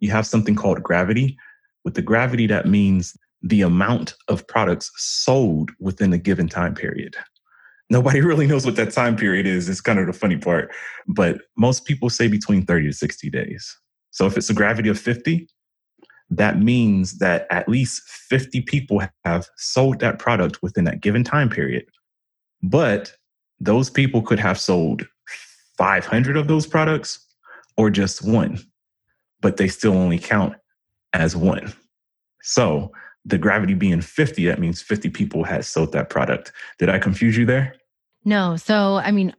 [0.01, 1.37] you have something called gravity.
[1.85, 7.17] With the gravity, that means the amount of products sold within a given time period.
[7.91, 9.69] Nobody really knows what that time period is.
[9.69, 10.73] It's kind of the funny part.
[11.07, 13.77] But most people say between 30 to 60 days.
[14.11, 15.49] So if it's a gravity of 50,
[16.37, 21.49] that means that at least 50 people have sold that product within that given time
[21.49, 21.85] period.
[22.63, 23.15] But
[23.61, 25.07] those people could have sold
[25.79, 27.25] 500 of those products
[27.77, 28.59] or just one,
[29.41, 30.55] but they still only count
[31.13, 31.73] as one.
[32.43, 32.93] So
[33.25, 36.53] the gravity being 50, that means 50 people had sold that product.
[36.79, 37.75] Did I confuse you there?
[38.25, 38.57] No.
[38.57, 39.35] So, I mean,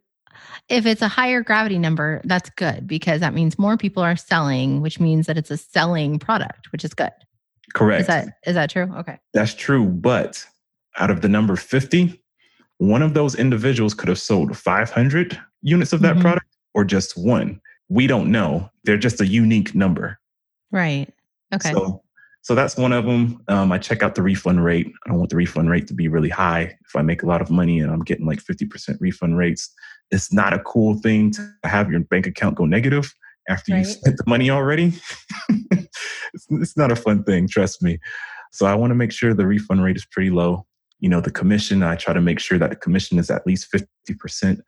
[0.70, 4.82] if it's a higher gravity number, that's good because that means more people are selling,
[4.82, 7.12] which means that it's a selling product, which is good.
[7.74, 8.02] Correct.
[8.02, 8.92] Is that is that true?
[8.98, 9.18] Okay.
[9.34, 10.46] That's true, but
[10.98, 12.22] out of the number 50,
[12.78, 16.22] one of those individuals could have sold 500 units of that mm-hmm.
[16.22, 17.60] product or just one.
[17.90, 18.70] We don't know.
[18.84, 20.20] They're just a unique number.
[20.72, 21.08] Right.
[21.54, 21.72] Okay.
[21.72, 22.02] So
[22.46, 23.42] so that's one of them.
[23.48, 24.86] Um, I check out the refund rate.
[25.04, 26.78] I don't want the refund rate to be really high.
[26.86, 29.74] If I make a lot of money and I'm getting like 50% refund rates,
[30.12, 33.14] it's not a cool thing to have your bank account go negative
[33.50, 33.80] after right.
[33.80, 34.94] you spent the money already.
[35.50, 38.00] it's, it's not a fun thing, trust me.
[38.52, 40.66] So I want to make sure the refund rate is pretty low.
[41.00, 43.68] You know, the commission, I try to make sure that the commission is at least
[44.10, 44.60] 50%.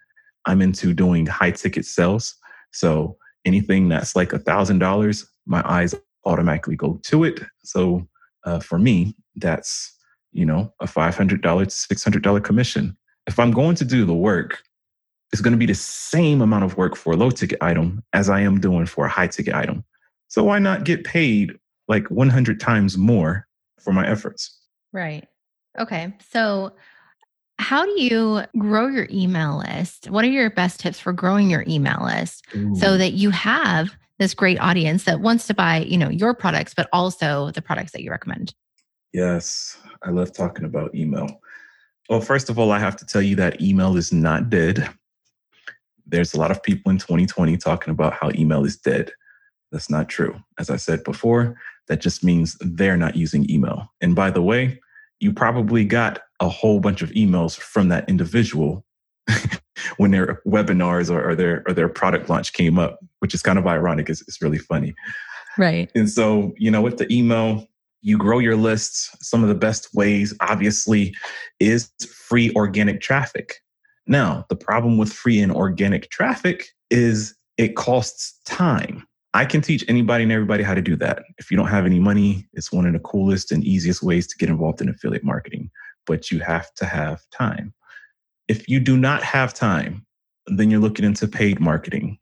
[0.45, 2.35] I'm into doing high ticket sales.
[2.71, 5.95] So anything that's like a thousand dollars, my eyes
[6.25, 7.39] automatically go to it.
[7.63, 8.07] So
[8.45, 9.93] uh, for me, that's
[10.33, 12.97] you know a five hundred dollar to six hundred dollar commission.
[13.25, 14.61] If I'm going to do the work,
[15.31, 18.29] it's going to be the same amount of work for a low ticket item as
[18.29, 19.83] I am doing for a high ticket item.
[20.27, 21.53] So why not get paid
[21.87, 23.47] like 100 times more
[23.79, 24.57] for my efforts?
[24.93, 25.25] Right.
[25.79, 26.13] Okay.
[26.29, 26.73] So
[27.59, 30.09] how do you grow your email list?
[30.09, 32.75] What are your best tips for growing your email list Ooh.
[32.75, 36.73] so that you have this great audience that wants to buy, you know, your products
[36.73, 38.53] but also the products that you recommend?
[39.13, 41.27] Yes, I love talking about email.
[42.09, 44.89] Well, first of all, I have to tell you that email is not dead.
[46.07, 49.11] There's a lot of people in 2020 talking about how email is dead.
[49.71, 50.35] That's not true.
[50.59, 53.91] As I said before, that just means they're not using email.
[54.01, 54.79] And by the way,
[55.19, 58.85] you probably got a whole bunch of emails from that individual
[59.97, 63.57] when their webinars or, or, their or their product launch came up, which is kind
[63.57, 64.09] of ironic.
[64.09, 64.93] It's, it's really funny.
[65.57, 65.91] Right.
[65.95, 67.67] And so, you know, with the email,
[68.01, 69.15] you grow your lists.
[69.21, 71.15] Some of the best ways, obviously,
[71.59, 71.91] is
[72.27, 73.55] free organic traffic.
[74.07, 79.05] Now, the problem with free and organic traffic is it costs time.
[79.33, 81.23] I can teach anybody and everybody how to do that.
[81.37, 84.37] If you don't have any money, it's one of the coolest and easiest ways to
[84.37, 85.69] get involved in affiliate marketing,
[86.05, 87.73] but you have to have time.
[88.47, 90.05] If you do not have time,
[90.47, 92.17] then you're looking into paid marketing.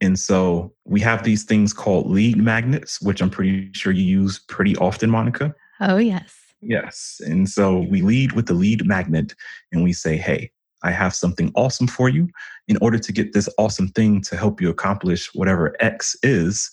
[0.00, 4.38] And so we have these things called lead magnets, which I'm pretty sure you use
[4.38, 5.54] pretty often, Monica.
[5.80, 6.32] Oh, yes.
[6.60, 7.20] Yes.
[7.26, 9.34] And so we lead with the lead magnet
[9.72, 10.51] and we say, hey,
[10.82, 12.28] I have something awesome for you.
[12.68, 16.70] In order to get this awesome thing to help you accomplish whatever X is,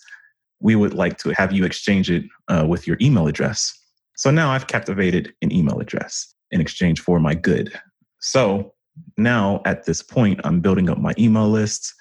[0.60, 3.72] we would like to have you exchange it uh, with your email address.
[4.16, 7.72] So now I've captivated an email address in exchange for my good.
[8.18, 8.74] So
[9.16, 11.94] now at this point, I'm building up my email list,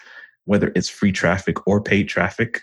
[0.45, 2.62] whether it's free traffic or paid traffic.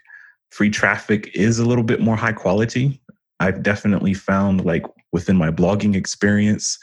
[0.50, 3.00] Free traffic is a little bit more high quality.
[3.40, 6.78] I've definitely found, like within my blogging experience,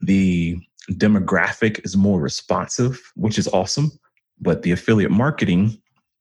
[0.00, 0.58] the
[0.90, 3.92] demographic is more responsive, which is awesome.
[4.40, 5.80] But the affiliate marketing,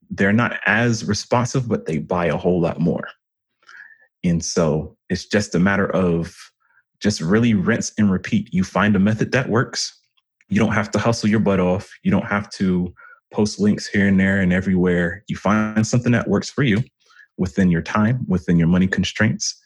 [0.09, 3.07] they're not as responsive, but they buy a whole lot more.
[4.23, 6.35] And so it's just a matter of
[6.99, 8.53] just really rinse and repeat.
[8.53, 9.97] You find a method that works.
[10.49, 11.89] You don't have to hustle your butt off.
[12.03, 12.93] You don't have to
[13.31, 15.23] post links here and there and everywhere.
[15.27, 16.83] You find something that works for you
[17.37, 19.61] within your time, within your money constraints.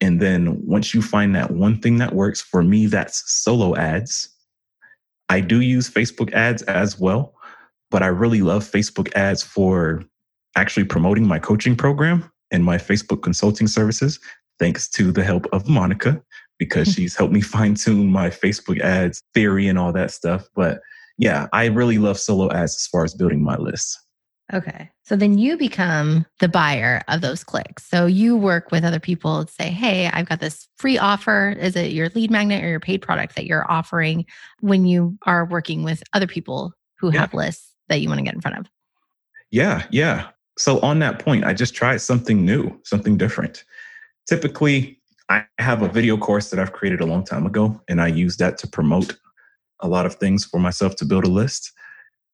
[0.00, 4.28] And then once you find that one thing that works, for me, that's solo ads.
[5.28, 7.34] I do use Facebook ads as well,
[7.90, 10.04] but I really love Facebook ads for
[10.56, 14.20] actually promoting my coaching program and my Facebook consulting services,
[14.58, 16.22] thanks to the help of Monica,
[16.58, 17.02] because mm-hmm.
[17.02, 20.48] she's helped me fine tune my Facebook ads theory and all that stuff.
[20.54, 20.80] But
[21.18, 23.98] yeah, I really love solo ads as far as building my list.
[24.52, 24.90] Okay.
[25.02, 27.86] So then you become the buyer of those clicks.
[27.86, 31.56] So you work with other people to say, hey, I've got this free offer.
[31.58, 34.26] Is it your lead magnet or your paid product that you're offering
[34.60, 37.20] when you are working with other people who yeah.
[37.20, 38.66] have lists that you want to get in front of?
[39.50, 39.86] Yeah.
[39.90, 40.28] Yeah.
[40.58, 43.64] So on that point, I just tried something new, something different.
[44.28, 48.08] Typically, I have a video course that I've created a long time ago, and I
[48.08, 49.16] use that to promote
[49.80, 51.72] a lot of things for myself to build a list.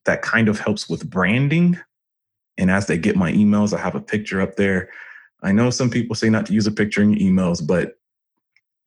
[0.06, 1.78] That kind of helps with branding
[2.60, 4.90] and as they get my emails, I have a picture up there.
[5.42, 7.98] I know some people say not to use a picture in your emails, but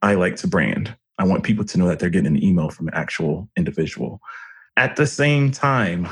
[0.04, 0.96] I like to brand.
[1.18, 4.22] I want people to know that they're getting an email from an actual individual.
[4.78, 6.08] At the same time,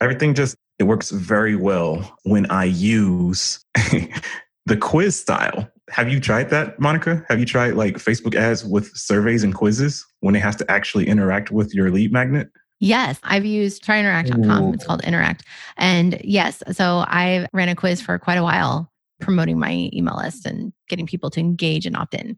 [0.00, 3.64] everything just it works very well when I use
[4.66, 5.70] the quiz style.
[5.90, 7.24] Have you tried that, Monica?
[7.28, 11.06] Have you tried like Facebook ads with surveys and quizzes when it has to actually
[11.06, 12.48] interact with your lead magnet?
[12.82, 14.74] Yes, I've used tryinteract.com.
[14.74, 15.44] It's called Interact.
[15.76, 18.90] And yes, so I ran a quiz for quite a while
[19.20, 22.36] promoting my email list and getting people to engage and opt in.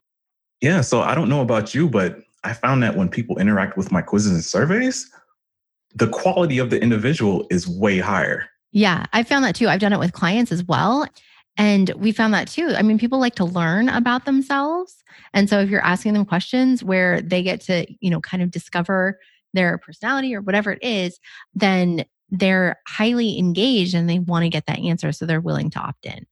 [0.61, 3.91] Yeah, so I don't know about you, but I found that when people interact with
[3.91, 5.11] my quizzes and surveys,
[5.95, 8.47] the quality of the individual is way higher.
[8.71, 9.69] Yeah, I found that too.
[9.69, 11.07] I've done it with clients as well.
[11.57, 12.75] And we found that too.
[12.77, 15.03] I mean, people like to learn about themselves.
[15.33, 18.51] And so if you're asking them questions where they get to, you know, kind of
[18.51, 19.19] discover
[19.55, 21.19] their personality or whatever it is,
[21.55, 25.13] then they're highly engaged and they want to get that answer.
[25.13, 26.27] So they're willing to opt in.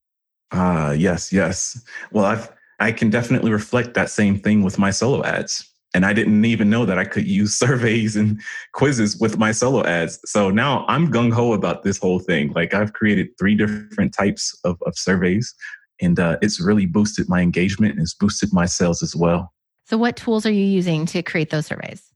[0.52, 1.82] Ah, uh, yes, yes.
[2.10, 5.68] Well, I've, I can definitely reflect that same thing with my solo ads.
[5.94, 8.40] And I didn't even know that I could use surveys and
[8.72, 10.18] quizzes with my solo ads.
[10.24, 12.52] So now I'm gung ho about this whole thing.
[12.52, 15.54] Like I've created three different types of, of surveys,
[16.00, 19.52] and uh, it's really boosted my engagement and it's boosted my sales as well.
[19.84, 22.11] So, what tools are you using to create those surveys?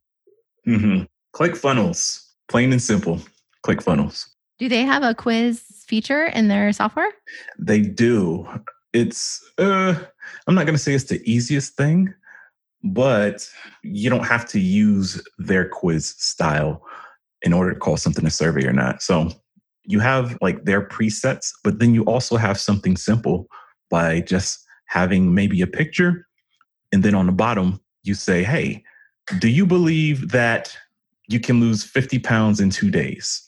[0.67, 1.03] Mm-hmm.
[1.35, 3.21] ClickFunnels, plain and simple.
[3.65, 4.27] ClickFunnels.
[4.59, 7.11] Do they have a quiz feature in their software?
[7.59, 8.47] They do.
[8.93, 9.95] It's, uh,
[10.47, 12.13] I'm not going to say it's the easiest thing,
[12.83, 13.47] but
[13.83, 16.83] you don't have to use their quiz style
[17.43, 19.01] in order to call something a survey or not.
[19.03, 19.29] So
[19.83, 23.47] you have like their presets, but then you also have something simple
[23.89, 26.25] by just having maybe a picture.
[26.91, 28.83] And then on the bottom, you say, hey,
[29.39, 30.75] do you believe that
[31.27, 33.43] you can lose 50 pounds in two days?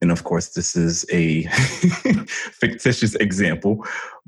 [0.00, 1.44] And of course, this is a
[2.60, 3.84] fictitious example,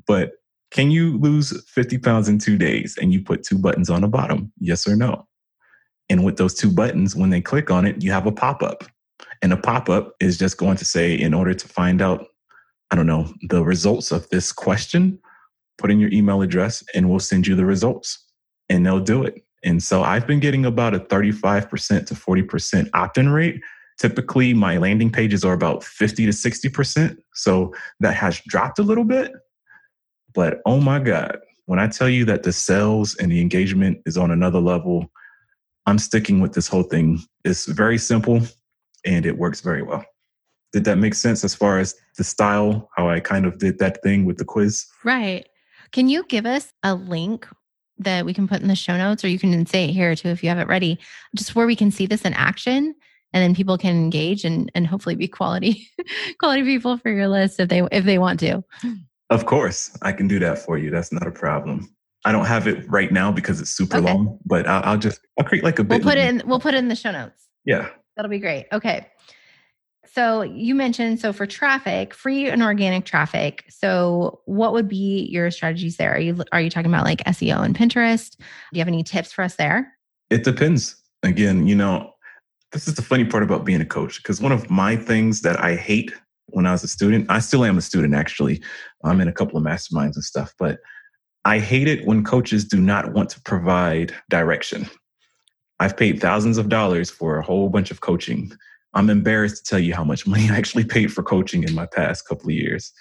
[0.07, 0.31] but
[0.71, 2.97] can you lose 50 pounds in two days?
[2.99, 5.27] And you put two buttons on the bottom, yes or no.
[6.09, 8.83] And with those two buttons, when they click on it, you have a pop up.
[9.41, 12.25] And a pop up is just going to say, in order to find out,
[12.91, 15.19] I don't know, the results of this question,
[15.77, 18.23] put in your email address and we'll send you the results.
[18.69, 19.43] And they'll do it.
[19.67, 23.61] And so I've been getting about a 35% to 40% opt in rate.
[23.99, 27.17] Typically, my landing pages are about 50 to 60%.
[27.33, 29.33] So that has dropped a little bit.
[30.33, 34.17] But oh my God, when I tell you that the sales and the engagement is
[34.17, 35.11] on another level,
[35.85, 37.19] I'm sticking with this whole thing.
[37.43, 38.41] It's very simple
[39.03, 40.05] and it works very well.
[40.71, 44.01] Did that make sense as far as the style, how I kind of did that
[44.01, 44.85] thing with the quiz?
[45.03, 45.45] Right.
[45.91, 47.47] Can you give us a link
[47.99, 50.29] that we can put in the show notes, or you can say it here too
[50.29, 50.99] if you have it ready,
[51.35, 52.95] just where we can see this in action?
[53.33, 55.89] and then people can engage and and hopefully be quality
[56.39, 58.63] quality people for your list if they if they want to.
[59.29, 61.93] Of course i can do that for you that's not a problem.
[62.25, 64.05] I don't have it right now because it's super okay.
[64.05, 66.73] long but I'll, I'll, just i'll create like a we'll put it in we'll put
[66.73, 67.47] it in the show notes.
[67.65, 67.89] Yeah.
[68.15, 69.07] That'll be great okay
[70.17, 73.65] so you mentioned so for traffic, free and organic traffic.
[73.69, 76.15] So what would be your strategies there?
[76.15, 78.35] Are you are you talking about like SEO and Pinterest?
[78.35, 79.93] Do you have any tips for us there?
[80.31, 80.95] It depends.
[81.21, 82.13] Again, you know,
[82.71, 85.63] this is the funny part about being a coach because one of my things that
[85.63, 86.11] I hate
[86.47, 88.59] when I was a student, I still am a student actually.
[89.03, 90.79] I'm in a couple of masterminds and stuff, but
[91.45, 94.89] I hate it when coaches do not want to provide direction.
[95.79, 98.51] I've paid thousands of dollars for a whole bunch of coaching
[98.97, 101.85] I'm embarrassed to tell you how much money I actually paid for coaching in my
[101.85, 102.91] past couple of years.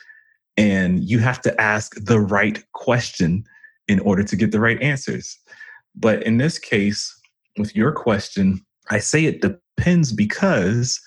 [0.58, 3.44] And you have to ask the right question
[3.88, 5.38] in order to get the right answers.
[5.94, 7.14] But in this case,
[7.58, 11.00] with your question, I say it depends because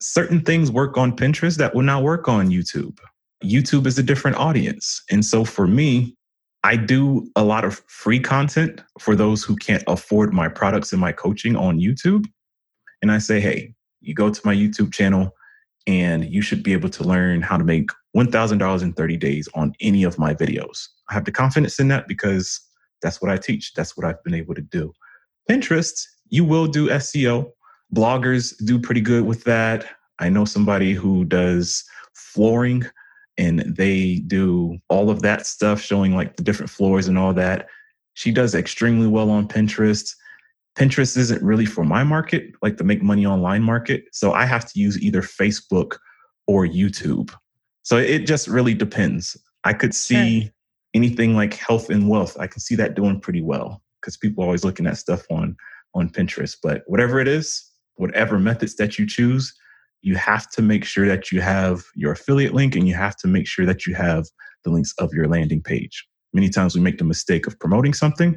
[0.00, 2.98] certain things work on Pinterest that will not work on YouTube.
[3.42, 5.02] YouTube is a different audience.
[5.10, 6.14] And so for me,
[6.64, 11.00] I do a lot of free content for those who can't afford my products and
[11.00, 12.26] my coaching on YouTube.
[13.00, 15.34] And I say, hey, you go to my YouTube channel
[15.86, 19.72] and you should be able to learn how to make $1,000 in 30 days on
[19.80, 20.88] any of my videos.
[21.10, 22.60] I have the confidence in that because
[23.00, 23.74] that's what I teach.
[23.74, 24.92] That's what I've been able to do.
[25.50, 27.50] Pinterest, you will do SEO.
[27.94, 29.86] Bloggers do pretty good with that.
[30.18, 31.84] I know somebody who does
[32.14, 32.84] flooring
[33.38, 37.66] and they do all of that stuff, showing like the different floors and all that.
[38.14, 40.14] She does extremely well on Pinterest.
[40.78, 44.04] Pinterest isn't really for my market, like the make money online market.
[44.12, 45.98] So I have to use either Facebook
[46.46, 47.34] or YouTube.
[47.82, 49.36] So it just really depends.
[49.64, 50.50] I could see
[50.94, 52.36] anything like health and wealth.
[52.38, 55.56] I can see that doing pretty well because people are always looking at stuff on
[55.94, 56.56] on Pinterest.
[56.62, 59.54] But whatever it is, whatever methods that you choose,
[60.00, 63.28] you have to make sure that you have your affiliate link and you have to
[63.28, 64.26] make sure that you have
[64.64, 66.06] the links of your landing page.
[66.32, 68.36] Many times we make the mistake of promoting something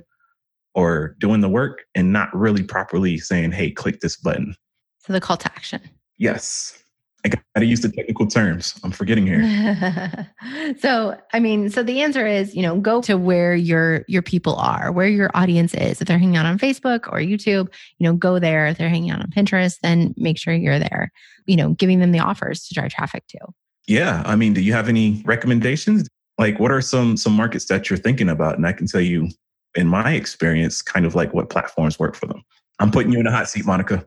[0.76, 4.56] or doing the work and not really properly saying, hey, click this button.
[5.00, 5.82] So the call to action.
[6.18, 6.82] Yes.
[7.26, 8.80] I got to use the technical terms.
[8.84, 10.30] I'm forgetting here.
[10.80, 14.56] so, I mean, so the answer is, you know, go to where your your people
[14.58, 16.02] are, where your audience is.
[16.02, 18.68] If they're hanging out on Facebook or YouTube, you know, go there.
[18.68, 21.12] If they're hanging out on Pinterest, then make sure you're there.
[21.48, 23.40] You know, giving them the offers to drive traffic to.
[23.88, 26.08] Yeah, I mean, do you have any recommendations?
[26.38, 28.56] Like, what are some some markets that you're thinking about?
[28.56, 29.30] And I can tell you
[29.76, 32.44] in my experience, kind of like what platforms work for them.
[32.80, 34.06] I'm putting you in a hot seat, Monica.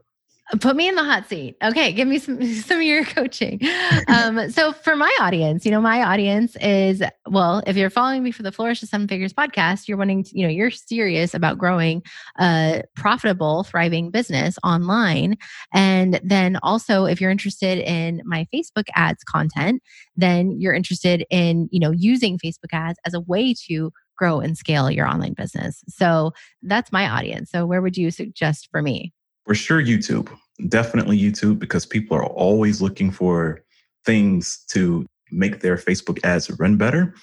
[0.60, 1.56] Put me in the hot seat.
[1.62, 3.60] Okay, give me some some of your coaching.
[4.08, 8.30] Um, so for my audience, you know, my audience is well, if you're following me
[8.30, 11.58] for the Flourish to Seven Figures podcast, you're wanting to, you know, you're serious about
[11.58, 12.02] growing
[12.40, 15.36] a profitable, thriving business online.
[15.74, 19.82] And then also if you're interested in my Facebook ads content,
[20.16, 24.58] then you're interested in, you know, using Facebook ads as a way to grow and
[24.58, 25.82] scale your online business.
[25.88, 27.50] So that's my audience.
[27.50, 29.12] So where would you suggest for me?
[29.46, 30.28] For sure, YouTube.
[30.68, 33.62] Definitely YouTube because people are always looking for
[34.04, 37.14] things to make their Facebook ads run better.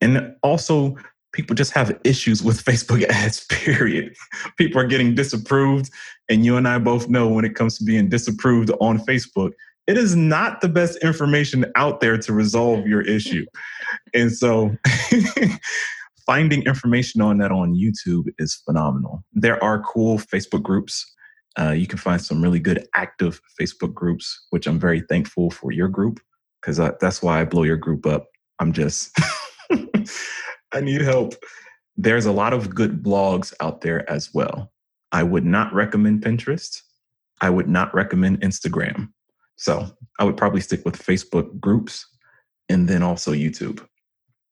[0.00, 0.96] And also,
[1.32, 4.14] people just have issues with Facebook ads, period.
[4.56, 5.90] People are getting disapproved.
[6.28, 9.52] And you and I both know when it comes to being disapproved on Facebook,
[9.86, 13.46] it is not the best information out there to resolve your issue.
[14.14, 14.76] and so
[16.28, 19.24] finding information on that on YouTube is phenomenal.
[19.32, 21.10] There are cool Facebook groups.
[21.58, 25.72] Uh, you can find some really good active Facebook groups, which I'm very thankful for
[25.72, 26.20] your group
[26.60, 28.26] because that's why I blow your group up.
[28.58, 29.18] I'm just,
[30.72, 31.34] I need help.
[31.96, 34.70] There's a lot of good blogs out there as well.
[35.10, 36.82] I would not recommend Pinterest.
[37.40, 39.08] I would not recommend Instagram.
[39.56, 42.06] So I would probably stick with Facebook groups
[42.68, 43.82] and then also YouTube.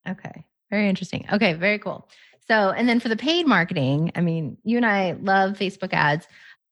[0.09, 0.47] Okay.
[0.71, 1.27] Very interesting.
[1.33, 1.53] Okay.
[1.55, 2.09] Very cool.
[2.47, 6.27] So, and then for the paid marketing, I mean, you and I love Facebook ads,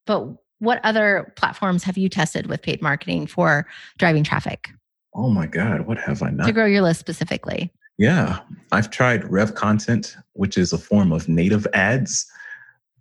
[0.07, 0.29] but
[0.61, 3.67] what other platforms have you tested with paid marketing for
[3.99, 4.69] driving traffic?
[5.15, 6.47] Oh my God, what have I not?
[6.47, 7.73] To grow your list specifically.
[7.99, 8.41] Yeah,
[8.73, 12.27] I've tried Rev Content, which is a form of native ads.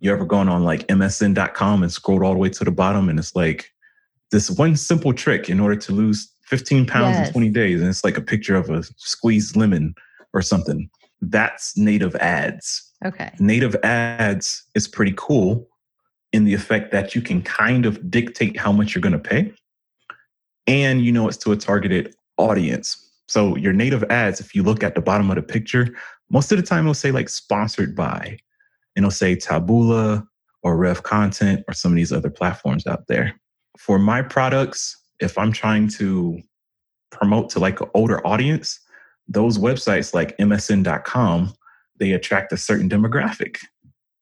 [0.00, 3.18] You ever gone on like MSN.com and scrolled all the way to the bottom and
[3.18, 3.72] it's like
[4.30, 7.28] this one simple trick in order to lose 15 pounds yes.
[7.28, 7.80] in 20 days.
[7.80, 9.94] And it's like a picture of a squeezed lemon
[10.34, 10.90] or something.
[11.22, 12.92] That's native ads.
[13.04, 13.30] Okay.
[13.38, 15.68] Native ads is pretty cool
[16.32, 19.52] in the effect that you can kind of dictate how much you're going to pay.
[20.66, 23.00] And you know it's to a targeted audience.
[23.28, 25.94] So your native ads, if you look at the bottom of the picture,
[26.30, 28.38] most of the time it'll say like sponsored by,
[28.96, 30.26] and it'll say Taboola
[30.62, 33.38] or Rev Content or some of these other platforms out there.
[33.78, 36.40] For my products, if I'm trying to
[37.10, 38.80] promote to like an older audience,
[39.28, 41.54] those websites like msn.com,
[41.98, 43.58] they attract a certain demographic.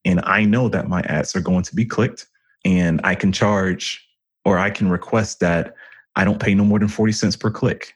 [0.05, 2.26] And I know that my ads are going to be clicked
[2.64, 4.07] and I can charge
[4.44, 5.74] or I can request that
[6.16, 7.94] I don't pay no more than 40 cents per click.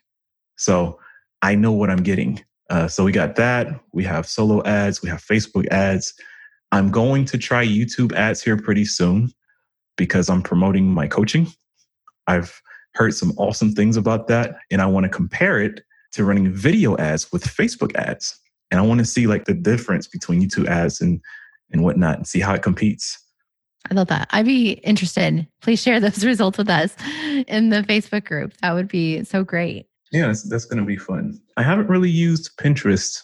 [0.57, 0.99] So
[1.41, 2.43] I know what I'm getting.
[2.69, 3.67] Uh, so we got that.
[3.93, 5.01] We have solo ads.
[5.01, 6.13] We have Facebook ads.
[6.71, 9.31] I'm going to try YouTube ads here pretty soon
[9.95, 11.47] because I'm promoting my coaching.
[12.27, 12.61] I've
[12.93, 15.81] heard some awesome things about that, and I want to compare it
[16.17, 18.39] to running video ads with Facebook ads.
[18.69, 21.21] And I want to see like the difference between YouTube ads and
[21.71, 23.17] and whatnot, and see how it competes.
[23.89, 24.27] I love that.
[24.31, 25.47] I'd be interested.
[25.61, 26.95] Please share those results with us
[27.47, 28.53] in the Facebook group.
[28.61, 29.87] That would be so great.
[30.11, 31.39] Yeah, that's, that's going to be fun.
[31.57, 33.21] I haven't really used Pinterest.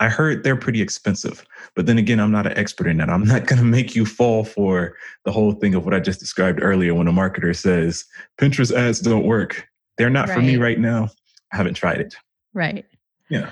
[0.00, 1.44] I heard they're pretty expensive,
[1.76, 3.10] but then again, I'm not an expert in that.
[3.10, 6.18] I'm not going to make you fall for the whole thing of what I just
[6.18, 8.04] described earlier when a marketer says
[8.40, 9.66] Pinterest ads don't work.
[9.98, 10.34] They're not right.
[10.34, 11.08] for me right now.
[11.52, 12.16] I haven't tried it.
[12.54, 12.84] Right.
[13.28, 13.50] Yeah.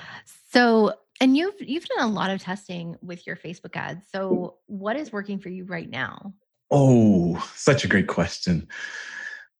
[0.50, 4.06] So, and you've you've done a lot of testing with your Facebook ads.
[4.10, 6.34] So, what is working for you right now?
[6.70, 8.68] Oh, such a great question.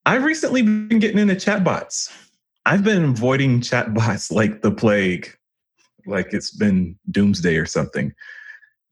[0.07, 2.11] I've recently been getting into chatbots.
[2.67, 5.35] I've been avoiding chatbots like the plague,
[6.07, 8.13] like it's been doomsday or something.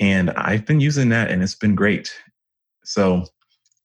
[0.00, 2.14] And I've been using that and it's been great.
[2.84, 3.24] So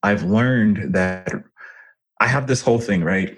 [0.03, 1.31] I've learned that
[2.19, 3.35] I have this whole thing, right?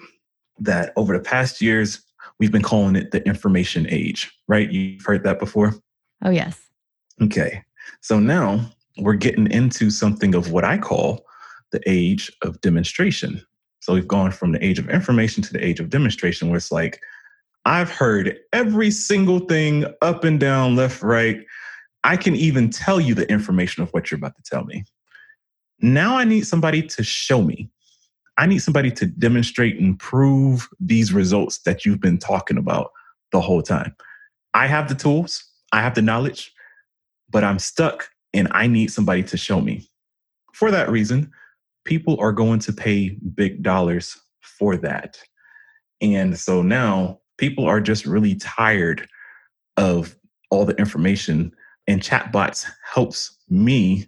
[0.60, 2.05] That over the past years,
[2.40, 4.72] we've been calling it the information age, right?
[4.72, 5.74] You've heard that before?
[6.24, 6.60] Oh, yes.
[7.22, 7.64] Okay.
[8.02, 8.60] So now
[8.98, 11.26] we're getting into something of what I call
[11.72, 13.42] the age of demonstration.
[13.80, 16.72] So we've gone from the age of information to the age of demonstration, where it's
[16.72, 17.00] like,
[17.66, 21.42] I've heard every single thing up and down, left, right.
[22.04, 24.86] I can even tell you the information of what you're about to tell me.
[25.80, 27.70] Now I need somebody to show me.
[28.38, 32.92] I need somebody to demonstrate and prove these results that you've been talking about
[33.32, 33.96] the whole time.
[34.54, 36.54] I have the tools, I have the knowledge,
[37.30, 39.90] but I'm stuck and I need somebody to show me.
[40.54, 41.32] For that reason,
[41.86, 45.18] people are going to pay big dollars for that.
[46.02, 49.08] And so now people are just really tired
[49.78, 50.16] of
[50.50, 51.52] all the information
[51.88, 54.08] and chatbots helps me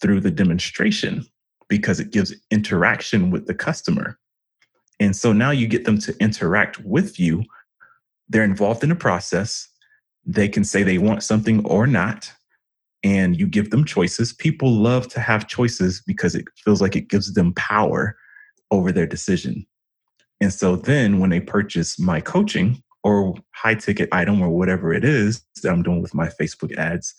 [0.00, 1.24] through the demonstration
[1.72, 4.18] because it gives interaction with the customer.
[5.00, 7.44] And so now you get them to interact with you.
[8.28, 9.66] They're involved in the process.
[10.26, 12.30] They can say they want something or not
[13.02, 14.34] and you give them choices.
[14.34, 18.18] People love to have choices because it feels like it gives them power
[18.70, 19.64] over their decision.
[20.42, 25.06] And so then when they purchase my coaching or high ticket item or whatever it
[25.06, 27.14] is that I'm doing with my Facebook ads,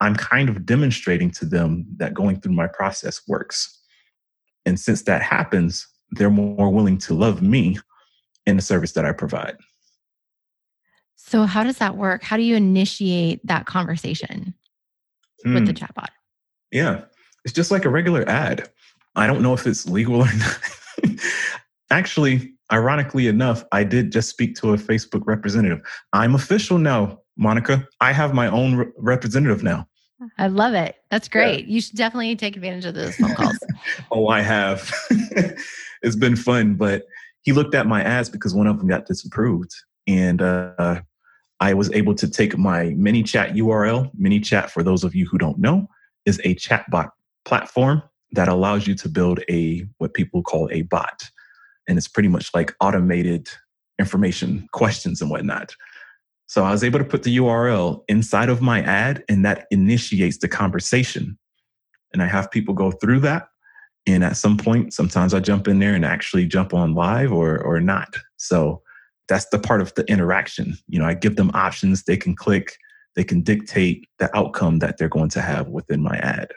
[0.00, 3.80] I'm kind of demonstrating to them that going through my process works.
[4.66, 7.78] And since that happens, they're more willing to love me
[8.44, 9.56] in the service that I provide.
[11.14, 12.22] So, how does that work?
[12.22, 14.54] How do you initiate that conversation?
[15.44, 15.54] mm.
[15.54, 15.84] with the hmm.
[15.84, 16.08] chatbot.
[16.70, 17.02] Yeah,
[17.44, 18.70] it's just like a regular ad.
[19.14, 20.58] I don't know if it's legal or not.
[21.90, 25.80] Actually, ironically enough, I did just speak to a Facebook representative.
[26.12, 27.86] I'm official now, Monica.
[28.00, 29.86] I have my own re- representative now.
[30.38, 30.96] I love it.
[31.10, 31.66] That's great.
[31.66, 31.74] Yeah.
[31.74, 33.58] You should definitely take advantage of those phone calls.
[34.10, 34.92] oh, I have.
[36.02, 37.04] it's been fun, but
[37.42, 39.74] he looked at my ads because one of them got disapproved.
[40.06, 41.00] And uh,
[41.60, 44.10] I was able to take my ManyChat URL.
[44.18, 45.88] ManyChat, for those of you who don't know,
[46.24, 47.10] is a chatbot
[47.44, 48.02] platform
[48.32, 51.30] that allows you to build a what people call a bot.
[51.88, 53.48] And it's pretty much like automated
[53.98, 55.74] information questions and whatnot.
[56.46, 60.38] So I was able to put the URL inside of my ad, and that initiates
[60.38, 61.36] the conversation.
[62.12, 63.48] And I have people go through that.
[64.06, 67.58] And at some point, sometimes I jump in there and actually jump on live or
[67.58, 68.16] or not.
[68.36, 68.82] So
[69.28, 70.76] that's the part of the interaction.
[70.88, 72.04] You know, I give them options.
[72.04, 72.76] They can click,
[73.16, 76.52] they can dictate the outcome that they're going to have within my ad.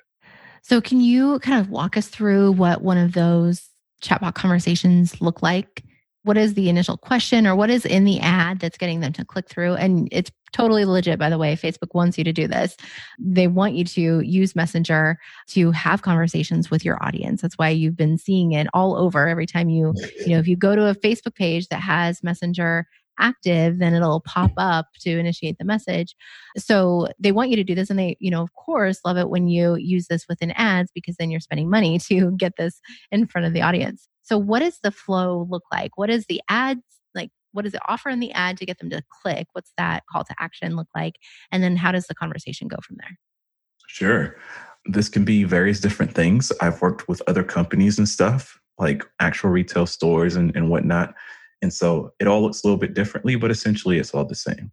[0.62, 3.70] So, can you kind of walk us through what one of those
[4.04, 5.84] chatbot conversations look like?
[6.24, 9.26] What is the initial question or what is in the ad that's getting them to
[9.26, 9.76] click through?
[9.76, 12.76] And it's totally legit by the way facebook wants you to do this.
[13.20, 15.18] They want you to use messenger
[15.50, 17.42] to have conversations with your audience.
[17.42, 19.28] That's why you've been seeing it all over.
[19.28, 19.94] Every time you
[20.26, 22.88] you know if you go to a facebook page that has messenger
[23.22, 26.16] active then it'll pop up to initiate the message.
[26.58, 29.30] So they want you to do this and they you know of course love it
[29.30, 33.28] when you use this within ads because then you're spending money to get this in
[33.28, 35.98] front of the audience so, what does the flow look like?
[35.98, 36.82] What is the ads
[37.16, 37.32] like?
[37.52, 39.48] What does it offer in the ad to get them to click?
[39.54, 41.16] What's that call to action look like?
[41.52, 43.18] And then how does the conversation go from there?
[43.88, 44.38] Sure.
[44.86, 46.52] This can be various different things.
[46.62, 51.16] I've worked with other companies and stuff, like actual retail stores and, and whatnot.
[51.64, 54.72] And so it all looks a little bit differently, but essentially it's all the same.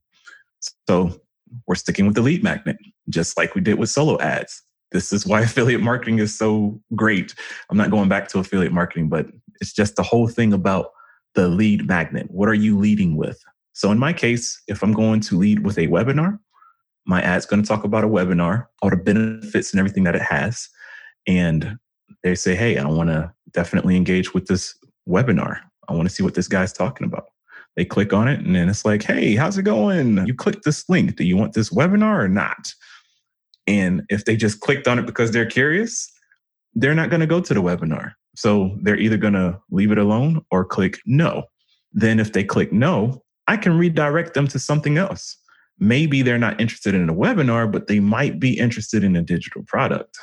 [0.87, 1.19] So
[1.67, 2.77] we're sticking with the lead magnet,
[3.09, 4.63] just like we did with solo ads.
[4.93, 7.35] This is why affiliate marketing is so great.
[7.71, 9.27] I'm not going back to affiliate marketing, but
[9.61, 10.91] it's just the whole thing about
[11.35, 12.27] the lead magnet.
[12.31, 13.43] What are you leading with?
[13.73, 16.39] So in my case, if I'm going to lead with a webinar,
[17.07, 20.23] my ad's going to talk about a webinar, all the benefits and everything that it
[20.23, 20.69] has.
[21.27, 21.79] And
[22.23, 24.77] they say, hey, I want to definitely engage with this
[25.09, 25.61] webinar.
[25.89, 27.27] I want to see what this guy's talking about.
[27.77, 30.27] They click on it and then it's like, hey, how's it going?
[30.27, 31.17] You click this link.
[31.17, 32.73] Do you want this webinar or not?
[33.67, 36.11] And if they just clicked on it because they're curious,
[36.75, 38.13] they're not going to go to the webinar.
[38.37, 41.45] So they're either going to leave it alone or click no.
[41.93, 45.37] Then if they click no, I can redirect them to something else.
[45.79, 49.63] Maybe they're not interested in a webinar, but they might be interested in a digital
[49.67, 50.19] product.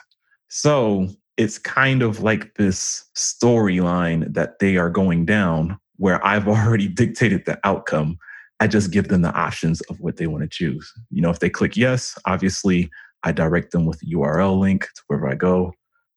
[0.50, 1.08] So
[1.38, 7.46] it's kind of like this storyline that they are going down where I've already dictated
[7.46, 8.18] the outcome.
[8.60, 10.92] I just give them the options of what they want to choose.
[11.10, 12.90] You know, if they click yes, obviously
[13.24, 15.74] I direct them with a URL link to wherever I go.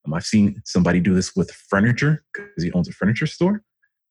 [0.06, 3.62] Um, I've seen somebody do this with furniture because he owns a furniture store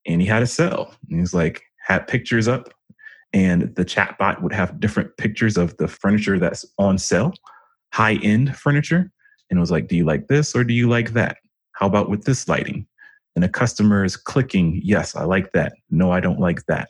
[0.05, 0.93] and he had a sell.
[1.09, 2.73] And he's like, had pictures up,
[3.31, 7.33] and the chatbot would have different pictures of the furniture that's on sale,
[7.93, 9.11] high end furniture.
[9.49, 11.37] And it was like, do you like this or do you like that?
[11.73, 12.87] How about with this lighting?
[13.35, 15.73] And the customer is clicking, yes, I like that.
[15.91, 16.89] No, I don't like that.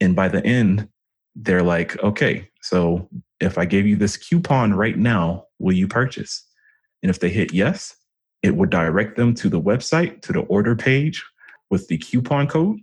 [0.00, 0.88] And by the end,
[1.36, 3.08] they're like, okay, so
[3.40, 6.44] if I gave you this coupon right now, will you purchase?
[7.02, 7.94] And if they hit yes,
[8.42, 11.24] it would direct them to the website, to the order page
[11.70, 12.78] with the coupon code,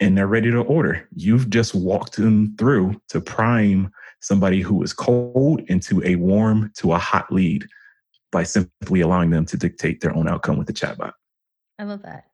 [0.00, 1.08] and they're ready to order.
[1.14, 6.92] You've just walked them through to prime somebody who is cold into a warm to
[6.92, 7.66] a hot lead
[8.30, 11.12] by simply allowing them to dictate their own outcome with the chatbot.
[11.78, 12.24] I love that.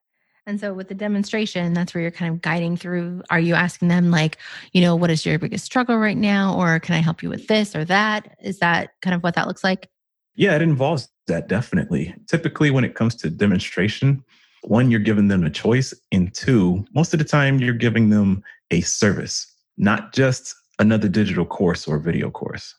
[0.46, 3.22] And so with the demonstration, that's where you're kind of guiding through.
[3.30, 4.36] Are you asking them, like,
[4.72, 6.54] you know, what is your biggest struggle right now?
[6.58, 8.36] Or can I help you with this or that?
[8.42, 9.88] Is that kind of what that looks like?
[10.34, 12.14] Yeah, it involves that definitely.
[12.28, 14.24] Typically, when it comes to demonstration,
[14.62, 15.94] one, you're giving them a choice.
[16.10, 21.44] And two, most of the time, you're giving them a service, not just another digital
[21.44, 22.74] course or video course.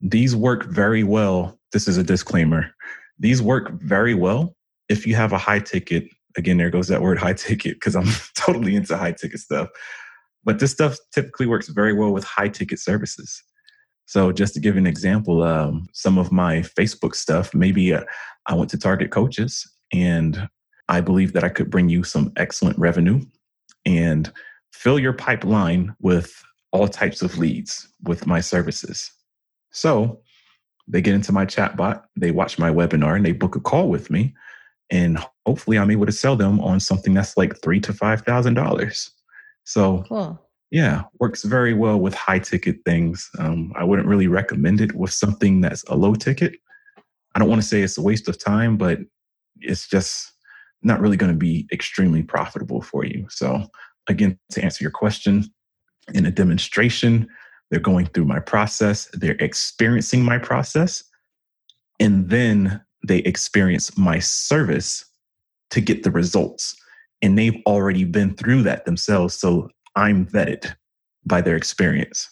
[0.00, 1.58] These work very well.
[1.72, 2.70] This is a disclaimer.
[3.18, 4.54] These work very well
[4.92, 6.04] if you have a high ticket
[6.36, 9.68] again, there goes that word high ticket because I'm totally into high ticket stuff.
[10.44, 13.42] But this stuff typically works very well with high ticket services.
[14.06, 18.02] So, just to give an example, um, some of my Facebook stuff, maybe uh,
[18.46, 20.48] I went to Target Coaches and
[20.88, 23.20] I believe that I could bring you some excellent revenue
[23.86, 24.32] and
[24.72, 26.42] fill your pipeline with
[26.72, 29.10] all types of leads with my services.
[29.70, 30.20] So,
[30.88, 34.10] they get into my chatbot, they watch my webinar, and they book a call with
[34.10, 34.34] me
[34.92, 38.54] and hopefully I'm able to sell them on something that's like three to five thousand
[38.54, 39.10] dollars.
[39.64, 40.40] So cool.
[40.72, 43.30] Yeah, works very well with high ticket things.
[43.38, 46.54] Um, I wouldn't really recommend it with something that's a low ticket.
[47.34, 48.98] I don't want to say it's a waste of time, but
[49.60, 50.32] it's just
[50.82, 53.26] not really going to be extremely profitable for you.
[53.28, 53.66] So
[54.08, 55.44] again, to answer your question,
[56.14, 57.28] in a demonstration,
[57.70, 61.04] they're going through my process, they're experiencing my process,
[62.00, 65.04] and then they experience my service
[65.70, 66.74] to get the results.
[67.22, 69.34] and they've already been through that themselves.
[69.34, 70.74] So I'm vetted
[71.24, 72.28] by their experience.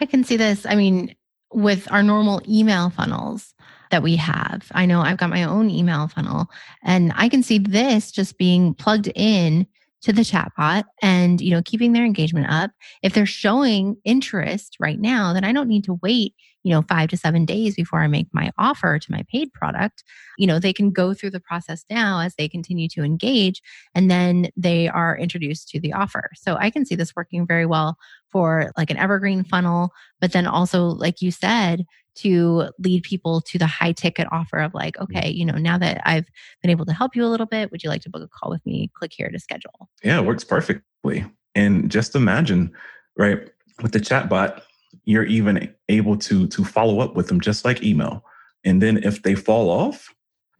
[0.00, 0.66] I can see this.
[0.66, 1.14] I mean,
[1.52, 3.54] with our normal email funnels
[3.90, 6.48] that we have, I know I've got my own email funnel
[6.82, 9.66] and I can see this just being plugged in
[10.02, 12.70] to the chatbot and you know keeping their engagement up.
[13.02, 17.08] If they're showing interest right now then i don't need to wait you know 5
[17.10, 20.04] to 7 days before i make my offer to my paid product.
[20.38, 23.62] You know they can go through the process now as they continue to engage
[23.94, 26.30] and then they are introduced to the offer.
[26.36, 27.96] So i can see this working very well
[28.30, 29.90] for like an evergreen funnel
[30.20, 31.84] but then also like you said
[32.20, 35.16] to lead people to the high ticket offer of like, mm-hmm.
[35.16, 36.26] okay, you know, now that I've
[36.62, 38.50] been able to help you a little bit, would you like to book a call
[38.50, 38.90] with me?
[38.94, 39.88] Click here to schedule.
[40.02, 41.24] Yeah, it works perfectly.
[41.54, 42.72] And just imagine,
[43.16, 43.50] right,
[43.82, 44.62] with the chatbot,
[45.04, 48.24] you're even able to to follow up with them just like email.
[48.64, 50.08] And then if they fall off,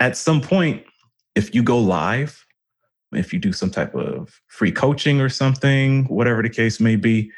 [0.01, 0.85] at some point,
[1.35, 2.45] if you go live,
[3.13, 7.31] if you do some type of free coaching or something, whatever the case may be,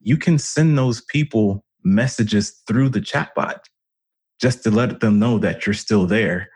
[0.00, 3.58] you can send those people messages through the chatbot
[4.40, 6.48] just to let them know that you're still there.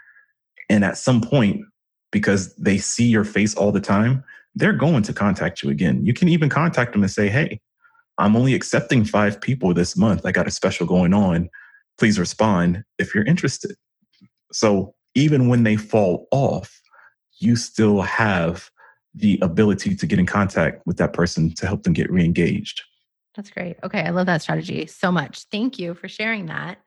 [0.68, 1.62] And at some point,
[2.11, 4.23] because they see your face all the time,
[4.55, 6.05] they're going to contact you again.
[6.05, 7.61] You can even contact them and say, Hey,
[8.18, 10.27] I'm only accepting five people this month.
[10.27, 11.49] I got a special going on.
[11.99, 13.75] Please respond if you're interested.
[14.53, 16.81] So even when they fall off,
[17.39, 18.70] you still have
[19.14, 22.83] the ability to get in contact with that person to help them get re-engaged.
[23.35, 23.76] That's great.
[23.83, 24.01] Okay.
[24.01, 25.45] I love that strategy so much.
[25.51, 26.78] Thank you for sharing that.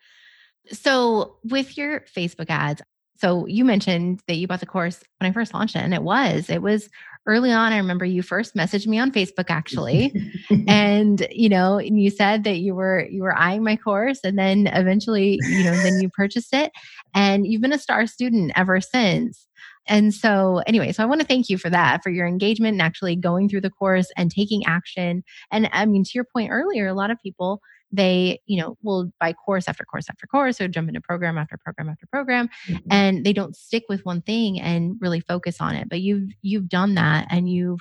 [0.71, 2.81] So, with your Facebook ads,
[3.17, 6.01] so you mentioned that you bought the course when I first launched it, and it
[6.01, 6.89] was, it was
[7.27, 7.73] early on.
[7.73, 10.13] I remember you first messaged me on Facebook actually.
[10.67, 14.37] and, you know, and you said that you were, you were eyeing my course and
[14.37, 16.71] then eventually, you know, then you purchased it
[17.15, 19.44] and you've been a star student ever since.
[19.87, 22.81] And so, anyway, so I want to thank you for that, for your engagement and
[22.81, 25.23] actually going through the course and taking action.
[25.51, 27.61] And I mean, to your point earlier, a lot of people,
[27.91, 31.57] they, you know, will buy course after course after course or jump into program after
[31.57, 32.77] program after program mm-hmm.
[32.89, 35.87] and they don't stick with one thing and really focus on it.
[35.87, 37.79] But you've you've done that and you've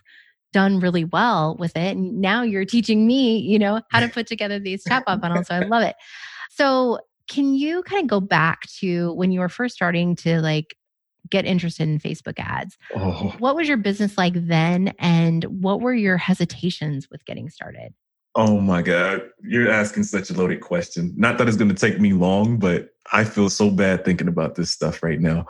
[0.52, 1.96] done really well with it.
[1.96, 5.48] And now you're teaching me, you know, how to put together these chatbot funnels.
[5.48, 5.96] So I love it.
[6.50, 10.76] So can you kind of go back to when you were first starting to like
[11.34, 12.78] get interested in Facebook ads.
[12.94, 13.34] Oh.
[13.40, 14.94] What was your business like then?
[15.00, 17.92] And what were your hesitations with getting started?
[18.36, 19.22] Oh my God.
[19.42, 21.12] You're asking such a loaded question.
[21.16, 24.54] Not that it's going to take me long, but I feel so bad thinking about
[24.54, 25.46] this stuff right now.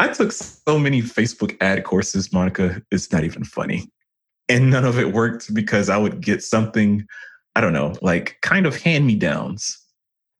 [0.00, 3.90] I took so many Facebook ad courses, Monica, it's not even funny.
[4.48, 7.06] And none of it worked because I would get something,
[7.54, 9.78] I don't know, like kind of hand me downs.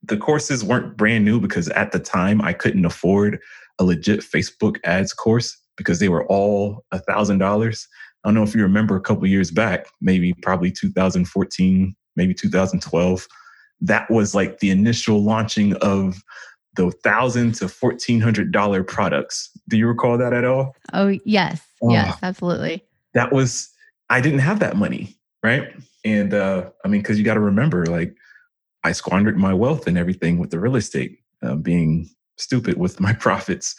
[0.01, 3.39] The courses weren't brand new because at the time I couldn't afford
[3.79, 7.87] a legit Facebook ads course because they were all a thousand dollars.
[8.23, 13.27] I don't know if you remember a couple years back, maybe probably 2014, maybe 2012.
[13.81, 16.23] That was like the initial launching of
[16.75, 19.49] the thousand to fourteen hundred dollar products.
[19.69, 20.75] Do you recall that at all?
[20.93, 22.83] Oh yes, oh, yes, absolutely.
[23.13, 23.69] That was
[24.09, 25.73] I didn't have that money, right?
[26.05, 28.15] And uh, I mean, because you got to remember, like
[28.83, 33.13] I squandered my wealth and everything with the real estate, uh, being stupid with my
[33.25, 33.75] profits.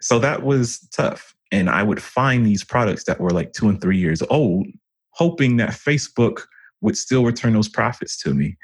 [0.00, 1.34] So that was tough.
[1.50, 4.66] And I would find these products that were like two and three years old,
[5.10, 6.42] hoping that Facebook
[6.80, 8.56] would still return those profits to me.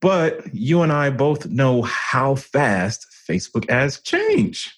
[0.00, 4.72] But you and I both know how fast Facebook ads change.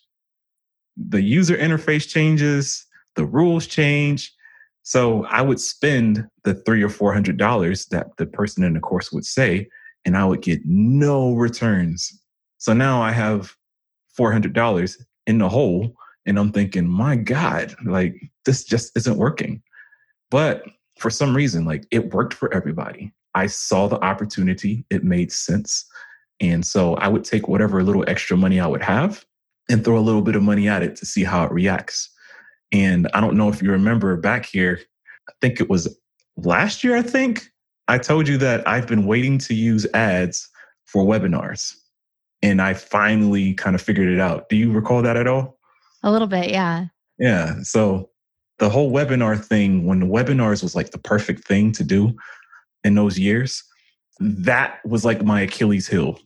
[0.97, 4.33] The user interface changes, the rules change.
[4.83, 8.81] So I would spend the three or four hundred dollars that the person in the
[8.81, 9.69] course would say,
[10.05, 12.13] and I would get no returns.
[12.59, 13.55] So now I have
[14.19, 15.95] $400 in the hole.
[16.27, 19.63] And I'm thinking, my God, like this just isn't working.
[20.31, 20.65] But
[20.99, 23.13] for some reason, like it worked for everybody.
[23.35, 25.87] I saw the opportunity, it made sense.
[26.41, 29.25] And so I would take whatever little extra money I would have
[29.71, 32.11] and throw a little bit of money at it to see how it reacts.
[32.73, 34.81] And I don't know if you remember back here,
[35.29, 35.99] I think it was
[36.37, 37.49] last year, I think
[37.87, 40.49] I told you that I've been waiting to use ads
[40.85, 41.75] for webinars
[42.43, 44.49] and I finally kind of figured it out.
[44.49, 45.59] Do you recall that at all?
[46.03, 46.87] A little bit, yeah.
[47.19, 47.63] Yeah.
[47.63, 48.11] So
[48.59, 52.15] the whole webinar thing, when the webinars was like the perfect thing to do
[52.85, 53.65] in those years,
[54.21, 56.19] that was like my Achilles heel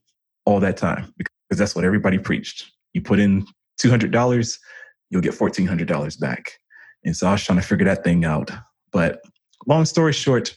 [0.44, 2.70] all that time because that's what everybody preached.
[2.94, 3.46] You put in
[3.80, 4.58] $200,
[5.10, 6.52] you'll get $1,400 back.
[7.04, 8.50] And so I was trying to figure that thing out.
[8.92, 9.22] But
[9.66, 10.54] long story short,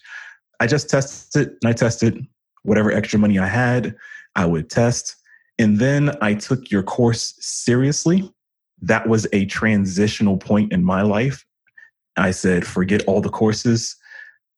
[0.60, 2.26] I just tested and I tested
[2.64, 3.96] whatever extra money I had,
[4.36, 5.16] I would test
[5.58, 8.30] and then I took your course seriously.
[8.82, 11.46] That was a transitional point in my life.
[12.18, 13.96] I said, forget all the courses.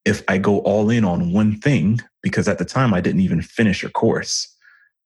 [0.06, 3.42] If I go all in on one thing, because at the time I didn't even
[3.42, 4.54] finish her course,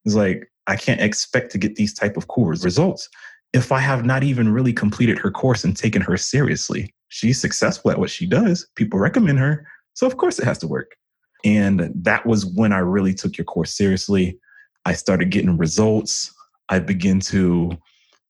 [0.06, 3.10] it's like, I can't expect to get these type of cool results
[3.54, 6.94] if I have not even really completed her course and taken her seriously.
[7.10, 8.68] She's successful at what she does.
[8.76, 9.68] People recommend her.
[9.94, 10.96] So of course it has to work.
[11.44, 14.40] And that was when I really took your course seriously.
[14.86, 16.34] I started getting results.
[16.70, 17.72] I began to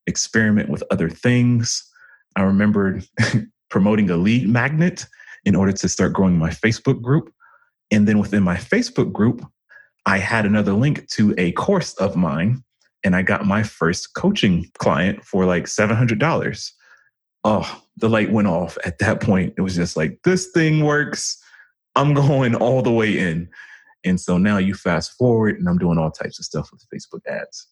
[0.08, 1.88] experiment with other things.
[2.36, 3.06] I remembered
[3.70, 5.06] promoting a lead magnet
[5.46, 7.32] in order to start growing my Facebook group.
[7.90, 9.46] And then within my Facebook group,
[10.06, 12.64] I had another link to a course of mine
[13.04, 16.72] and I got my first coaching client for like $700.
[17.44, 19.54] Oh, the light went off at that point.
[19.58, 21.42] It was just like, this thing works.
[21.96, 23.50] I'm going all the way in.
[24.04, 27.26] And so now you fast forward and I'm doing all types of stuff with Facebook
[27.28, 27.68] ads.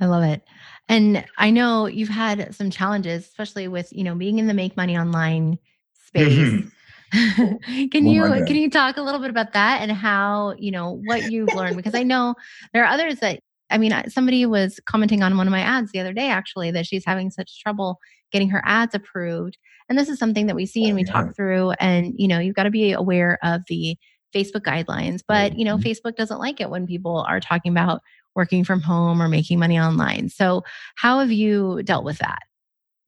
[0.00, 0.42] I love it.
[0.88, 4.76] And I know you've had some challenges, especially with, you know, being in the make
[4.76, 5.58] money online
[6.06, 6.32] space.
[6.32, 6.68] Mm-hmm.
[7.90, 11.00] can oh you can you talk a little bit about that and how, you know,
[11.06, 12.36] what you've learned because I know
[12.72, 16.00] there are others that I mean, somebody was commenting on one of my ads the
[16.00, 17.98] other day actually that she's having such trouble
[18.32, 19.58] getting her ads approved.
[19.88, 22.56] And this is something that we see and we talk through and you know, you've
[22.56, 23.96] got to be aware of the
[24.34, 25.88] Facebook guidelines, but you know, mm-hmm.
[25.88, 28.00] Facebook doesn't like it when people are talking about
[28.34, 30.28] working from home or making money online.
[30.28, 30.62] So,
[30.96, 32.38] how have you dealt with that?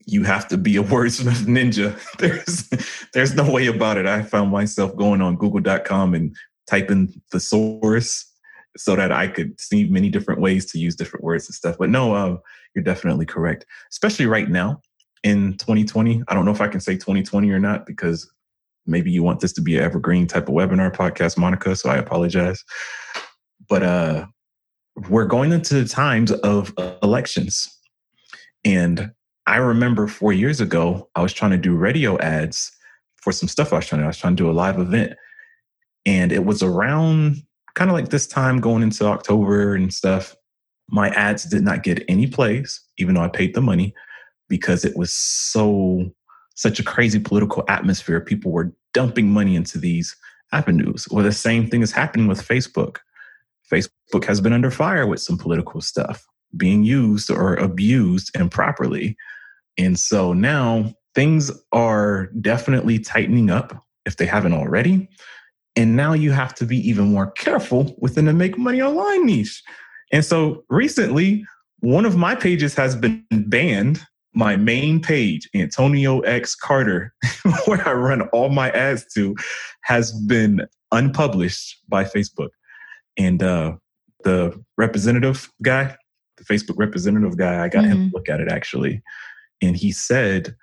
[0.07, 1.99] You have to be a wordsmith ninja.
[2.19, 2.69] There's
[3.13, 4.07] there's no way about it.
[4.07, 6.35] I found myself going on google.com and
[6.69, 8.29] typing thesaurus
[8.77, 11.77] so that I could see many different ways to use different words and stuff.
[11.79, 12.37] But no, uh,
[12.75, 14.81] you're definitely correct, especially right now
[15.23, 16.23] in 2020.
[16.27, 18.31] I don't know if I can say 2020 or not because
[18.87, 21.77] maybe you want this to be an evergreen type of webinar podcast, Monica.
[21.77, 22.65] So I apologize.
[23.69, 24.27] But uh,
[25.09, 27.69] we're going into the times of elections.
[28.65, 29.13] And
[29.47, 32.71] I remember four years ago, I was trying to do radio ads
[33.17, 35.15] for some stuff I was trying to, I was trying to do a live event.
[36.05, 37.37] And it was around
[37.75, 40.37] kind of like this time going into October and stuff,
[40.89, 43.95] my ads did not get any plays, even though I paid the money,
[44.49, 46.13] because it was so
[46.55, 48.21] such a crazy political atmosphere.
[48.21, 50.17] People were dumping money into these
[50.53, 51.09] avenues.
[51.11, 52.99] Well, the same thing is happening with Facebook.
[53.73, 56.27] Facebook has been under fire with some political stuff
[56.57, 59.17] being used or abused improperly.
[59.79, 65.09] And so now things are definitely tightening up if they haven't already.
[65.77, 69.63] And now you have to be even more careful within the make money online niche.
[70.13, 71.47] And so recently,
[71.81, 74.05] one of my pages has been banned.
[74.35, 77.15] My main page, Antonio X Carter,
[77.67, 79.37] where I run all my ads to,
[79.83, 82.51] has been unpublished by Facebook.
[83.19, 83.77] And uh,
[84.25, 85.97] the representative guy,
[86.37, 87.93] the Facebook representative guy, I got mm-hmm.
[87.93, 89.03] him to look at it actually.
[89.61, 90.55] And he said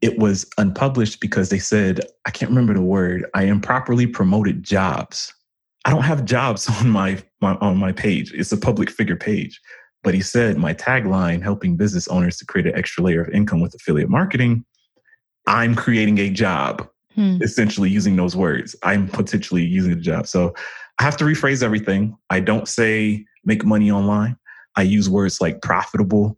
[0.00, 5.32] it was unpublished because they said, I can't remember the word, I improperly promoted jobs.
[5.86, 8.32] I don't have jobs on my, my on my page.
[8.34, 9.60] It's a public figure page.
[10.04, 13.60] But he said my tagline, helping business owners to create an extra layer of income
[13.60, 14.64] with affiliate marketing,
[15.46, 16.88] I'm creating a job.
[17.14, 17.38] Hmm.
[17.42, 18.74] Essentially using those words.
[18.82, 20.26] I'm potentially using a job.
[20.26, 20.52] So
[20.98, 22.16] I have to rephrase everything.
[22.28, 24.36] I don't say make money online.
[24.76, 26.36] I use words like profitable,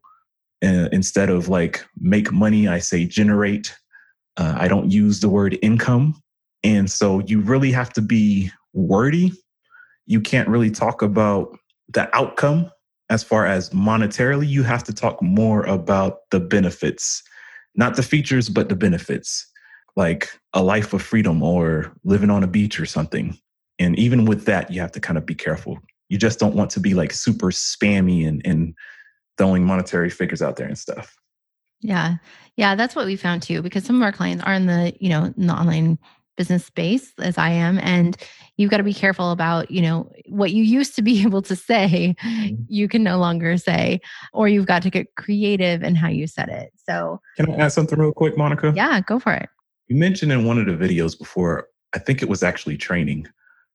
[0.63, 3.75] uh, instead of like make money, I say generate.
[4.37, 6.21] Uh, I don't use the word income.
[6.63, 9.33] And so you really have to be wordy.
[10.05, 11.57] You can't really talk about
[11.89, 12.71] the outcome
[13.11, 14.49] as far as monetarily.
[14.49, 17.23] You have to talk more about the benefits,
[17.75, 19.47] not the features, but the benefits,
[19.97, 23.39] like a life of freedom or living on a beach or something.
[23.79, 25.79] And even with that, you have to kind of be careful.
[26.09, 28.75] You just don't want to be like super spammy and, and
[29.39, 31.15] throwing monetary figures out there and stuff.
[31.81, 32.17] Yeah.
[32.57, 35.11] Yeah, that's what we found too because some of our clients are in the, you
[35.11, 35.99] know, in the online
[36.37, 38.17] business space as I am and
[38.57, 41.57] you've got to be careful about, you know, what you used to be able to
[41.57, 42.63] say, mm-hmm.
[42.69, 44.01] you can no longer say
[44.33, 46.73] or you've got to get creative in how you said it.
[46.89, 48.73] So Can I add something real quick, Monica?
[48.75, 49.49] Yeah, go for it.
[49.89, 53.27] You mentioned in one of the videos before, I think it was actually training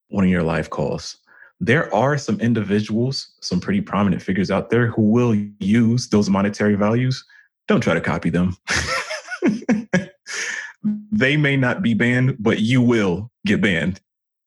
[0.09, 1.17] one of your live calls
[1.63, 6.73] there are some individuals, some pretty prominent figures out there who will use those monetary
[6.73, 7.23] values.
[7.67, 8.57] Don't try to copy them.
[11.11, 13.99] they may not be banned, but you will get banned.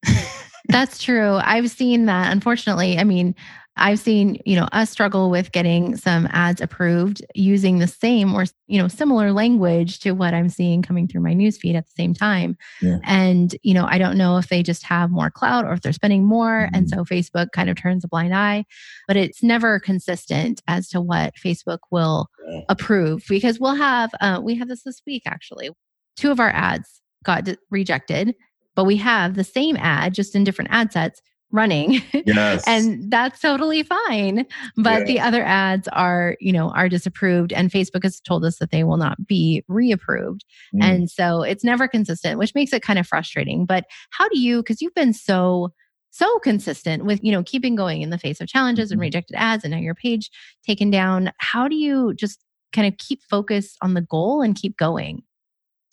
[0.69, 1.39] That's true.
[1.43, 2.33] I've seen that.
[2.33, 3.35] Unfortunately, I mean,
[3.77, 8.45] I've seen, you know, us struggle with getting some ads approved using the same or,
[8.69, 12.15] you know, similar language to what I'm seeing coming through my newsfeed at the same
[12.15, 12.57] time.
[12.81, 12.99] Yeah.
[13.03, 15.93] And, you know, I don't know if they just have more clout or if they're
[15.93, 16.67] spending more.
[16.67, 16.75] Mm-hmm.
[16.77, 18.65] And so Facebook kind of turns a blind eye,
[19.09, 22.61] but it's never consistent as to what Facebook will yeah.
[22.69, 25.71] approve because we'll have, uh, we have this this week actually.
[26.17, 28.35] Two of our ads got rejected,
[28.75, 31.21] but we have the same ad just in different ad sets
[31.55, 32.03] running.
[32.27, 32.65] Yes.
[32.67, 34.47] and that's totally fine.
[34.77, 35.05] But yeah.
[35.05, 38.83] the other ads are, you know, are disapproved and Facebook has told us that they
[38.83, 40.41] will not be reapproved.
[40.75, 40.83] Mm.
[40.83, 43.67] And so it's never consistent, which makes it kind of frustrating.
[43.67, 45.73] But how do you cuz you've been so
[46.11, 48.95] so consistent with, you know, keeping going in the face of challenges mm-hmm.
[48.95, 50.31] and rejected ads and now your page
[50.67, 51.31] taken down.
[51.39, 52.41] How do you just
[52.73, 55.23] kind of keep focused on the goal and keep going?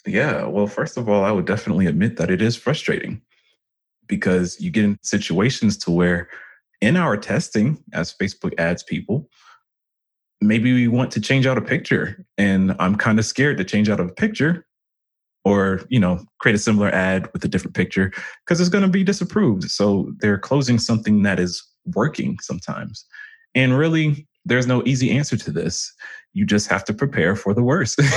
[0.06, 3.22] Yeah, well, first of all, I would definitely admit that it is frustrating
[4.08, 6.30] because you get in situations to where
[6.82, 9.30] in our testing as Facebook ads people,
[10.42, 13.90] maybe we want to change out a picture and I'm kind of scared to change
[13.90, 14.66] out a picture
[15.46, 18.12] or, you know, create a similar ad with a different picture
[18.44, 19.70] because it's going to be disapproved.
[19.70, 21.64] So they're closing something that is
[21.96, 23.06] working sometimes.
[23.54, 25.94] And really, there's no easy answer to this.
[26.34, 28.00] You just have to prepare for the worst.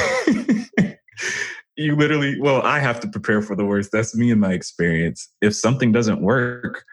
[1.76, 3.90] you literally, well, I have to prepare for the worst.
[3.92, 5.28] That's me and my experience.
[5.40, 6.84] If something doesn't work,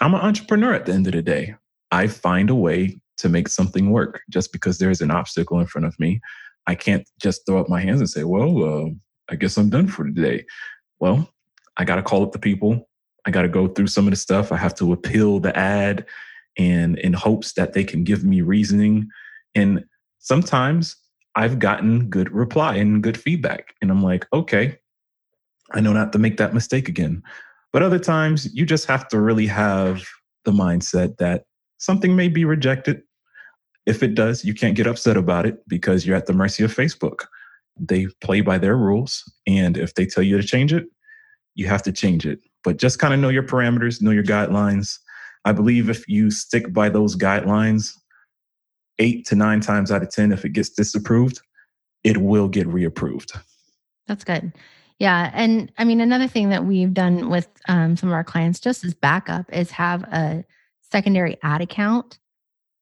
[0.00, 1.54] I'm an entrepreneur at the end of the day.
[1.90, 5.86] I find a way to make something work just because there's an obstacle in front
[5.86, 6.20] of me.
[6.66, 8.90] I can't just throw up my hands and say, well, uh,
[9.28, 10.44] I guess I'm done for today.
[10.98, 11.28] Well,
[11.76, 12.88] I got to call up the people.
[13.26, 14.50] I got to go through some of the stuff.
[14.50, 16.06] I have to appeal the ad
[16.58, 19.08] and in hopes that they can give me reasoning.
[19.54, 19.84] And
[20.18, 20.96] sometimes
[21.34, 23.74] I've gotten good reply and good feedback.
[23.80, 24.78] And I'm like, okay,
[25.72, 27.22] I know not to make that mistake again.
[27.72, 30.04] But other times you just have to really have
[30.44, 31.44] the mindset that
[31.78, 33.02] something may be rejected.
[33.86, 36.74] If it does, you can't get upset about it because you're at the mercy of
[36.74, 37.26] Facebook.
[37.78, 39.24] They play by their rules.
[39.46, 40.86] And if they tell you to change it,
[41.54, 42.40] you have to change it.
[42.62, 44.98] But just kind of know your parameters, know your guidelines.
[45.44, 47.92] I believe if you stick by those guidelines,
[49.02, 51.40] eight to nine times out of 10, if it gets disapproved,
[52.04, 53.38] it will get reapproved.
[54.06, 54.52] That's good.
[54.98, 55.30] Yeah.
[55.34, 58.84] And I mean, another thing that we've done with um, some of our clients just
[58.84, 60.44] as backup is have a
[60.90, 62.18] secondary ad account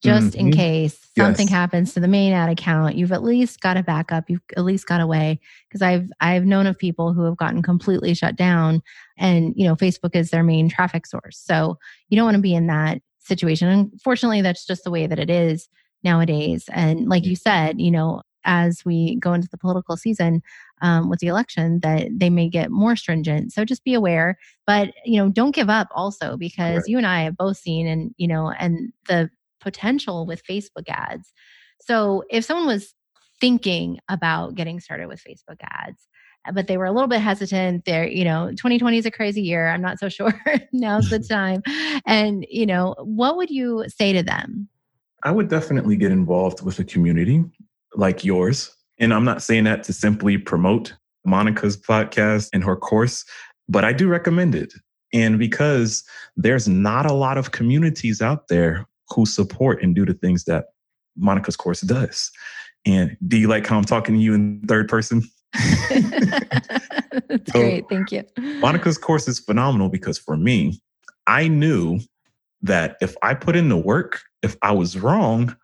[0.03, 0.47] just mm-hmm.
[0.47, 1.55] in case something yes.
[1.55, 4.87] happens to the main ad account you've at least got a backup you've at least
[4.87, 8.83] got a way because i've i've known of people who have gotten completely shut down
[9.19, 12.55] and you know facebook is their main traffic source so you don't want to be
[12.55, 15.69] in that situation unfortunately that's just the way that it is
[16.03, 16.65] nowadays.
[16.73, 20.43] And like you said, you know, as we go into the political season
[20.81, 23.53] um, with the election, that they may get more stringent.
[23.53, 26.87] So just be aware, but you know, don't give up also because right.
[26.87, 29.31] you and I have both seen and you know, and the
[29.61, 31.33] potential with Facebook ads.
[31.81, 32.95] So if someone was
[33.41, 36.07] thinking about getting started with Facebook ads,
[36.55, 37.85] but they were a little bit hesitant.
[37.85, 39.69] They're, you know, 2020 is a crazy year.
[39.69, 40.33] I'm not so sure.
[40.73, 41.63] Now's the time.
[42.07, 44.69] And, you know, what would you say to them?
[45.23, 47.45] I would definitely get involved with a community
[47.95, 48.75] like yours.
[48.99, 50.95] And I'm not saying that to simply promote
[51.25, 53.25] Monica's podcast and her course,
[53.69, 54.73] but I do recommend it.
[55.13, 56.05] And because
[56.37, 60.67] there's not a lot of communities out there who support and do the things that
[61.17, 62.31] Monica's course does.
[62.87, 65.23] And do you like how I'm talking to you in third person?
[67.29, 67.89] That's so, great.
[67.89, 68.25] Thank you.
[68.61, 70.81] Monica's course is phenomenal because for me,
[71.27, 72.01] I knew
[72.63, 75.57] that if I put in the work, if I was wrong,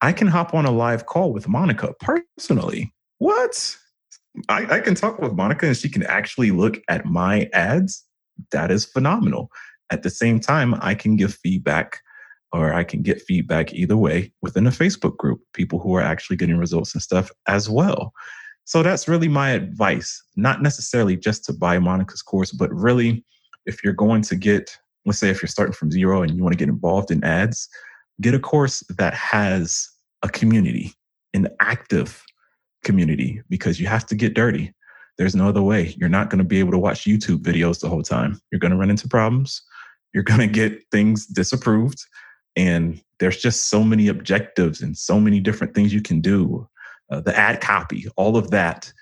[0.00, 2.92] I can hop on a live call with Monica personally.
[3.18, 3.76] What?
[4.48, 8.04] I, I, can talk with Monica and she can actually look at my ads.
[8.50, 9.50] That is phenomenal.
[9.90, 12.00] At the same time, I can give feedback
[12.52, 16.36] or I can get feedback either way within a Facebook group, people who are actually
[16.36, 18.12] getting results and stuff as well.
[18.64, 23.24] So that's really my advice, not necessarily just to buy Monica's course, but really
[23.66, 26.52] if you're going to get let's say if you're starting from zero and you want
[26.52, 27.68] to get involved in ads,
[28.20, 29.88] get a course that has
[30.22, 30.92] a community,
[31.34, 32.22] an active
[32.84, 34.72] community, because you have to get dirty.
[35.18, 35.94] There's no other way.
[35.98, 38.40] You're not going to be able to watch YouTube videos the whole time.
[38.50, 39.62] You're going to run into problems.
[40.14, 41.98] You're going to get things disapproved.
[42.56, 46.68] And there's just so many objectives and so many different things you can do.
[47.10, 48.92] Uh, the ad copy, all of that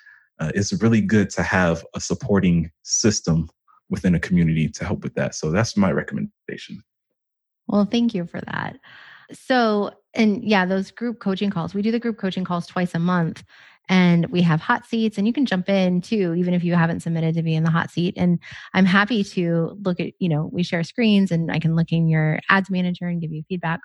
[0.40, 3.48] uh, is really good to have a supporting system
[3.88, 5.34] within a community to help with that.
[5.34, 6.82] So that's my recommendation.
[7.70, 8.78] Well, thank you for that.
[9.32, 12.98] So, and yeah, those group coaching calls, we do the group coaching calls twice a
[12.98, 13.44] month
[13.90, 17.00] and we have hot seats and you can jump in too even if you haven't
[17.00, 18.38] submitted to be in the hot seat and
[18.72, 22.08] i'm happy to look at you know we share screens and i can look in
[22.08, 23.80] your ads manager and give you feedback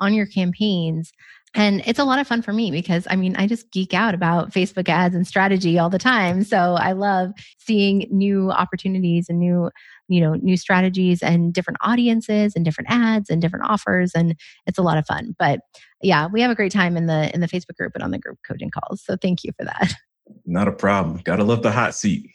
[0.00, 1.12] on your campaigns
[1.54, 4.14] and it's a lot of fun for me because I mean, I just geek out
[4.14, 6.44] about Facebook ads and strategy all the time.
[6.44, 9.70] So I love seeing new opportunities and new,
[10.06, 14.12] you know, new strategies and different audiences and different ads and different offers.
[14.14, 14.36] And
[14.66, 15.34] it's a lot of fun.
[15.40, 15.60] But
[16.02, 18.18] yeah, we have a great time in the in the Facebook group and on the
[18.18, 19.02] group coaching calls.
[19.04, 19.92] So thank you for that.
[20.46, 21.20] Not a problem.
[21.24, 22.30] Gotta love the hot seat.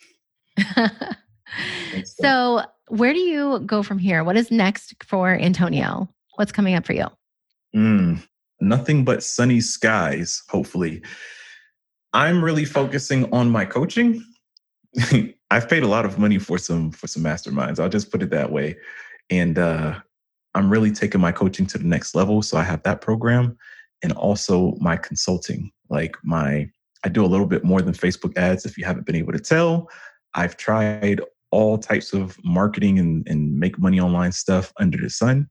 [2.03, 4.24] so, where do you go from here?
[4.26, 6.09] What is next for Antonio?
[6.36, 7.07] What's coming up for you?
[7.76, 8.23] Mm,
[8.61, 11.01] nothing but sunny skies, hopefully.
[12.13, 14.23] I'm really focusing on my coaching.
[15.51, 17.80] I've paid a lot of money for some for some masterminds.
[17.80, 18.78] I'll just put it that way.
[19.30, 19.99] And uh,
[20.53, 22.41] I'm really taking my coaching to the next level.
[22.41, 23.57] So I have that program
[24.01, 25.71] and also my consulting.
[25.89, 26.69] Like my
[27.03, 29.39] I do a little bit more than Facebook ads if you haven't been able to
[29.39, 29.89] tell.
[30.34, 31.21] I've tried
[31.51, 35.49] all types of marketing and, and make money online stuff under the sun.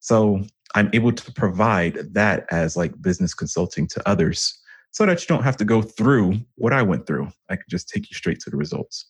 [0.00, 0.44] So
[0.74, 4.58] I'm able to provide that as like business consulting to others
[4.92, 7.28] so that you don't have to go through what I went through.
[7.48, 9.06] I can just take you straight to the results.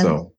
[0.00, 0.32] so,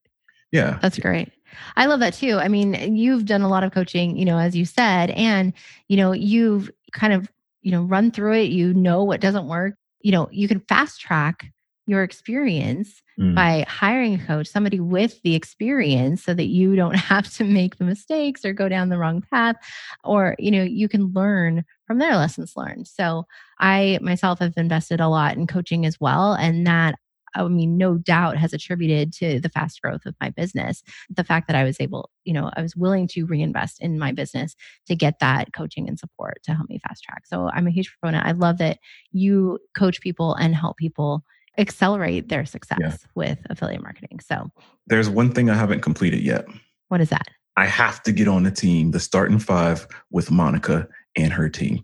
[0.52, 0.80] yeah.
[0.82, 1.32] That's great.
[1.76, 2.38] I love that too.
[2.38, 5.54] I mean, you've done a lot of coaching, you know, as you said, and,
[5.88, 7.30] you know, you've kind of,
[7.62, 8.50] you know, run through it.
[8.50, 9.76] You know what doesn't work.
[10.02, 11.52] You know, you can fast track
[11.88, 13.34] your experience mm.
[13.34, 17.78] by hiring a coach, somebody with the experience so that you don't have to make
[17.78, 19.56] the mistakes or go down the wrong path
[20.04, 22.88] or you know you can learn from their lessons learned.
[22.88, 23.26] So
[23.60, 26.96] I myself have invested a lot in coaching as well and that
[27.36, 30.82] I mean, no doubt has attributed to the fast growth of my business.
[31.10, 34.12] The fact that I was able, you know, I was willing to reinvest in my
[34.12, 34.56] business
[34.88, 37.26] to get that coaching and support to help me fast track.
[37.26, 38.26] So I'm a huge proponent.
[38.26, 38.80] I love that
[39.12, 41.24] you coach people and help people
[41.58, 42.96] accelerate their success yeah.
[43.16, 44.20] with affiliate marketing.
[44.20, 44.50] So
[44.88, 46.46] there's one thing I haven't completed yet.
[46.90, 47.28] What is that?
[47.56, 51.84] I have to get on the team, the starting five with Monica and her team.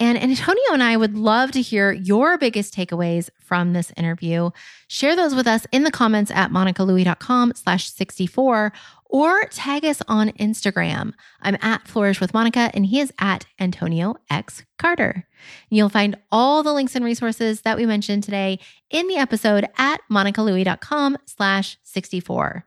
[0.00, 4.50] And Antonio and I would love to hear your biggest takeaways from this interview.
[4.88, 8.72] Share those with us in the comments at monicalouie.com slash 64
[9.06, 11.12] or tag us on Instagram.
[11.40, 15.28] I'm at Flourish with Monica and he is at Antonio X Carter.
[15.70, 18.58] You'll find all the links and resources that we mentioned today
[18.90, 22.66] in the episode at monicalouie.com slash 64.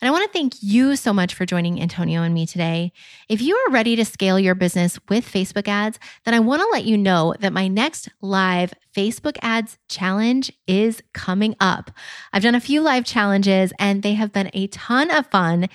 [0.00, 2.92] And I want to thank you so much for joining Antonio and me today.
[3.28, 6.68] If you are ready to scale your business with Facebook ads, then I want to
[6.72, 11.90] let you know that my next live Facebook ads challenge is coming up.
[12.32, 15.68] I've done a few live challenges and they have been a ton of fun.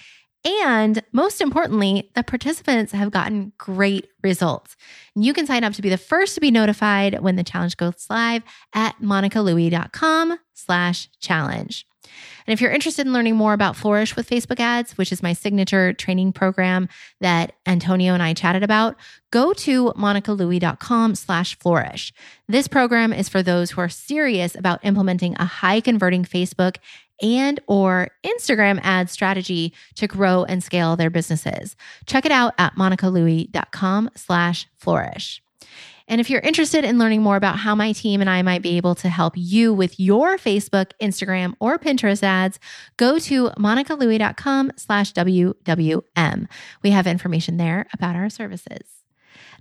[0.43, 4.75] And most importantly, the participants have gotten great results.
[5.15, 8.07] You can sign up to be the first to be notified when the challenge goes
[8.09, 8.41] live
[8.73, 11.85] at monicalouie.com slash challenge.
[12.45, 15.33] And if you're interested in learning more about Flourish with Facebook ads, which is my
[15.33, 16.89] signature training program
[17.19, 18.95] that Antonio and I chatted about,
[19.31, 22.13] go to monicalouie.com slash flourish.
[22.47, 26.77] This program is for those who are serious about implementing a high converting Facebook
[27.21, 31.75] and or Instagram ad strategy to grow and scale their businesses.
[32.05, 35.41] Check it out at monicalouie.com slash flourish.
[36.07, 38.77] And if you're interested in learning more about how my team and I might be
[38.77, 42.59] able to help you with your Facebook, Instagram, or Pinterest ads,
[42.97, 46.47] go to monicalouie.com slash WWM.
[46.83, 49.01] We have information there about our services.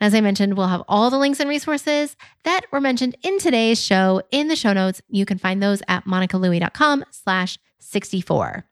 [0.00, 3.78] As I mentioned, we'll have all the links and resources that were mentioned in today's
[3.78, 5.02] show in the show notes.
[5.08, 8.64] You can find those at monicalouie.com slash 64.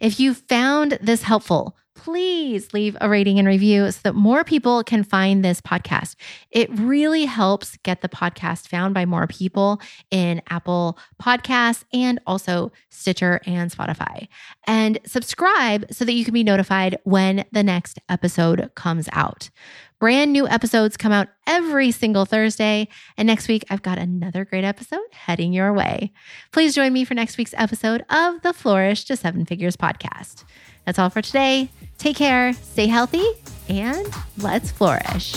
[0.00, 4.82] If you found this helpful, please leave a rating and review so that more people
[4.82, 6.16] can find this podcast.
[6.50, 12.72] It really helps get the podcast found by more people in Apple Podcasts and also
[12.88, 14.28] Stitcher and Spotify.
[14.66, 19.50] And subscribe so that you can be notified when the next episode comes out.
[19.98, 22.88] Brand new episodes come out every single Thursday.
[23.18, 26.14] And next week, I've got another great episode heading your way.
[26.52, 30.44] Please join me for next week's episode of the Flourish to Seven Figures podcast.
[30.84, 31.68] That's all for today.
[31.98, 33.24] Take care, stay healthy,
[33.68, 34.06] and
[34.38, 35.34] let's flourish.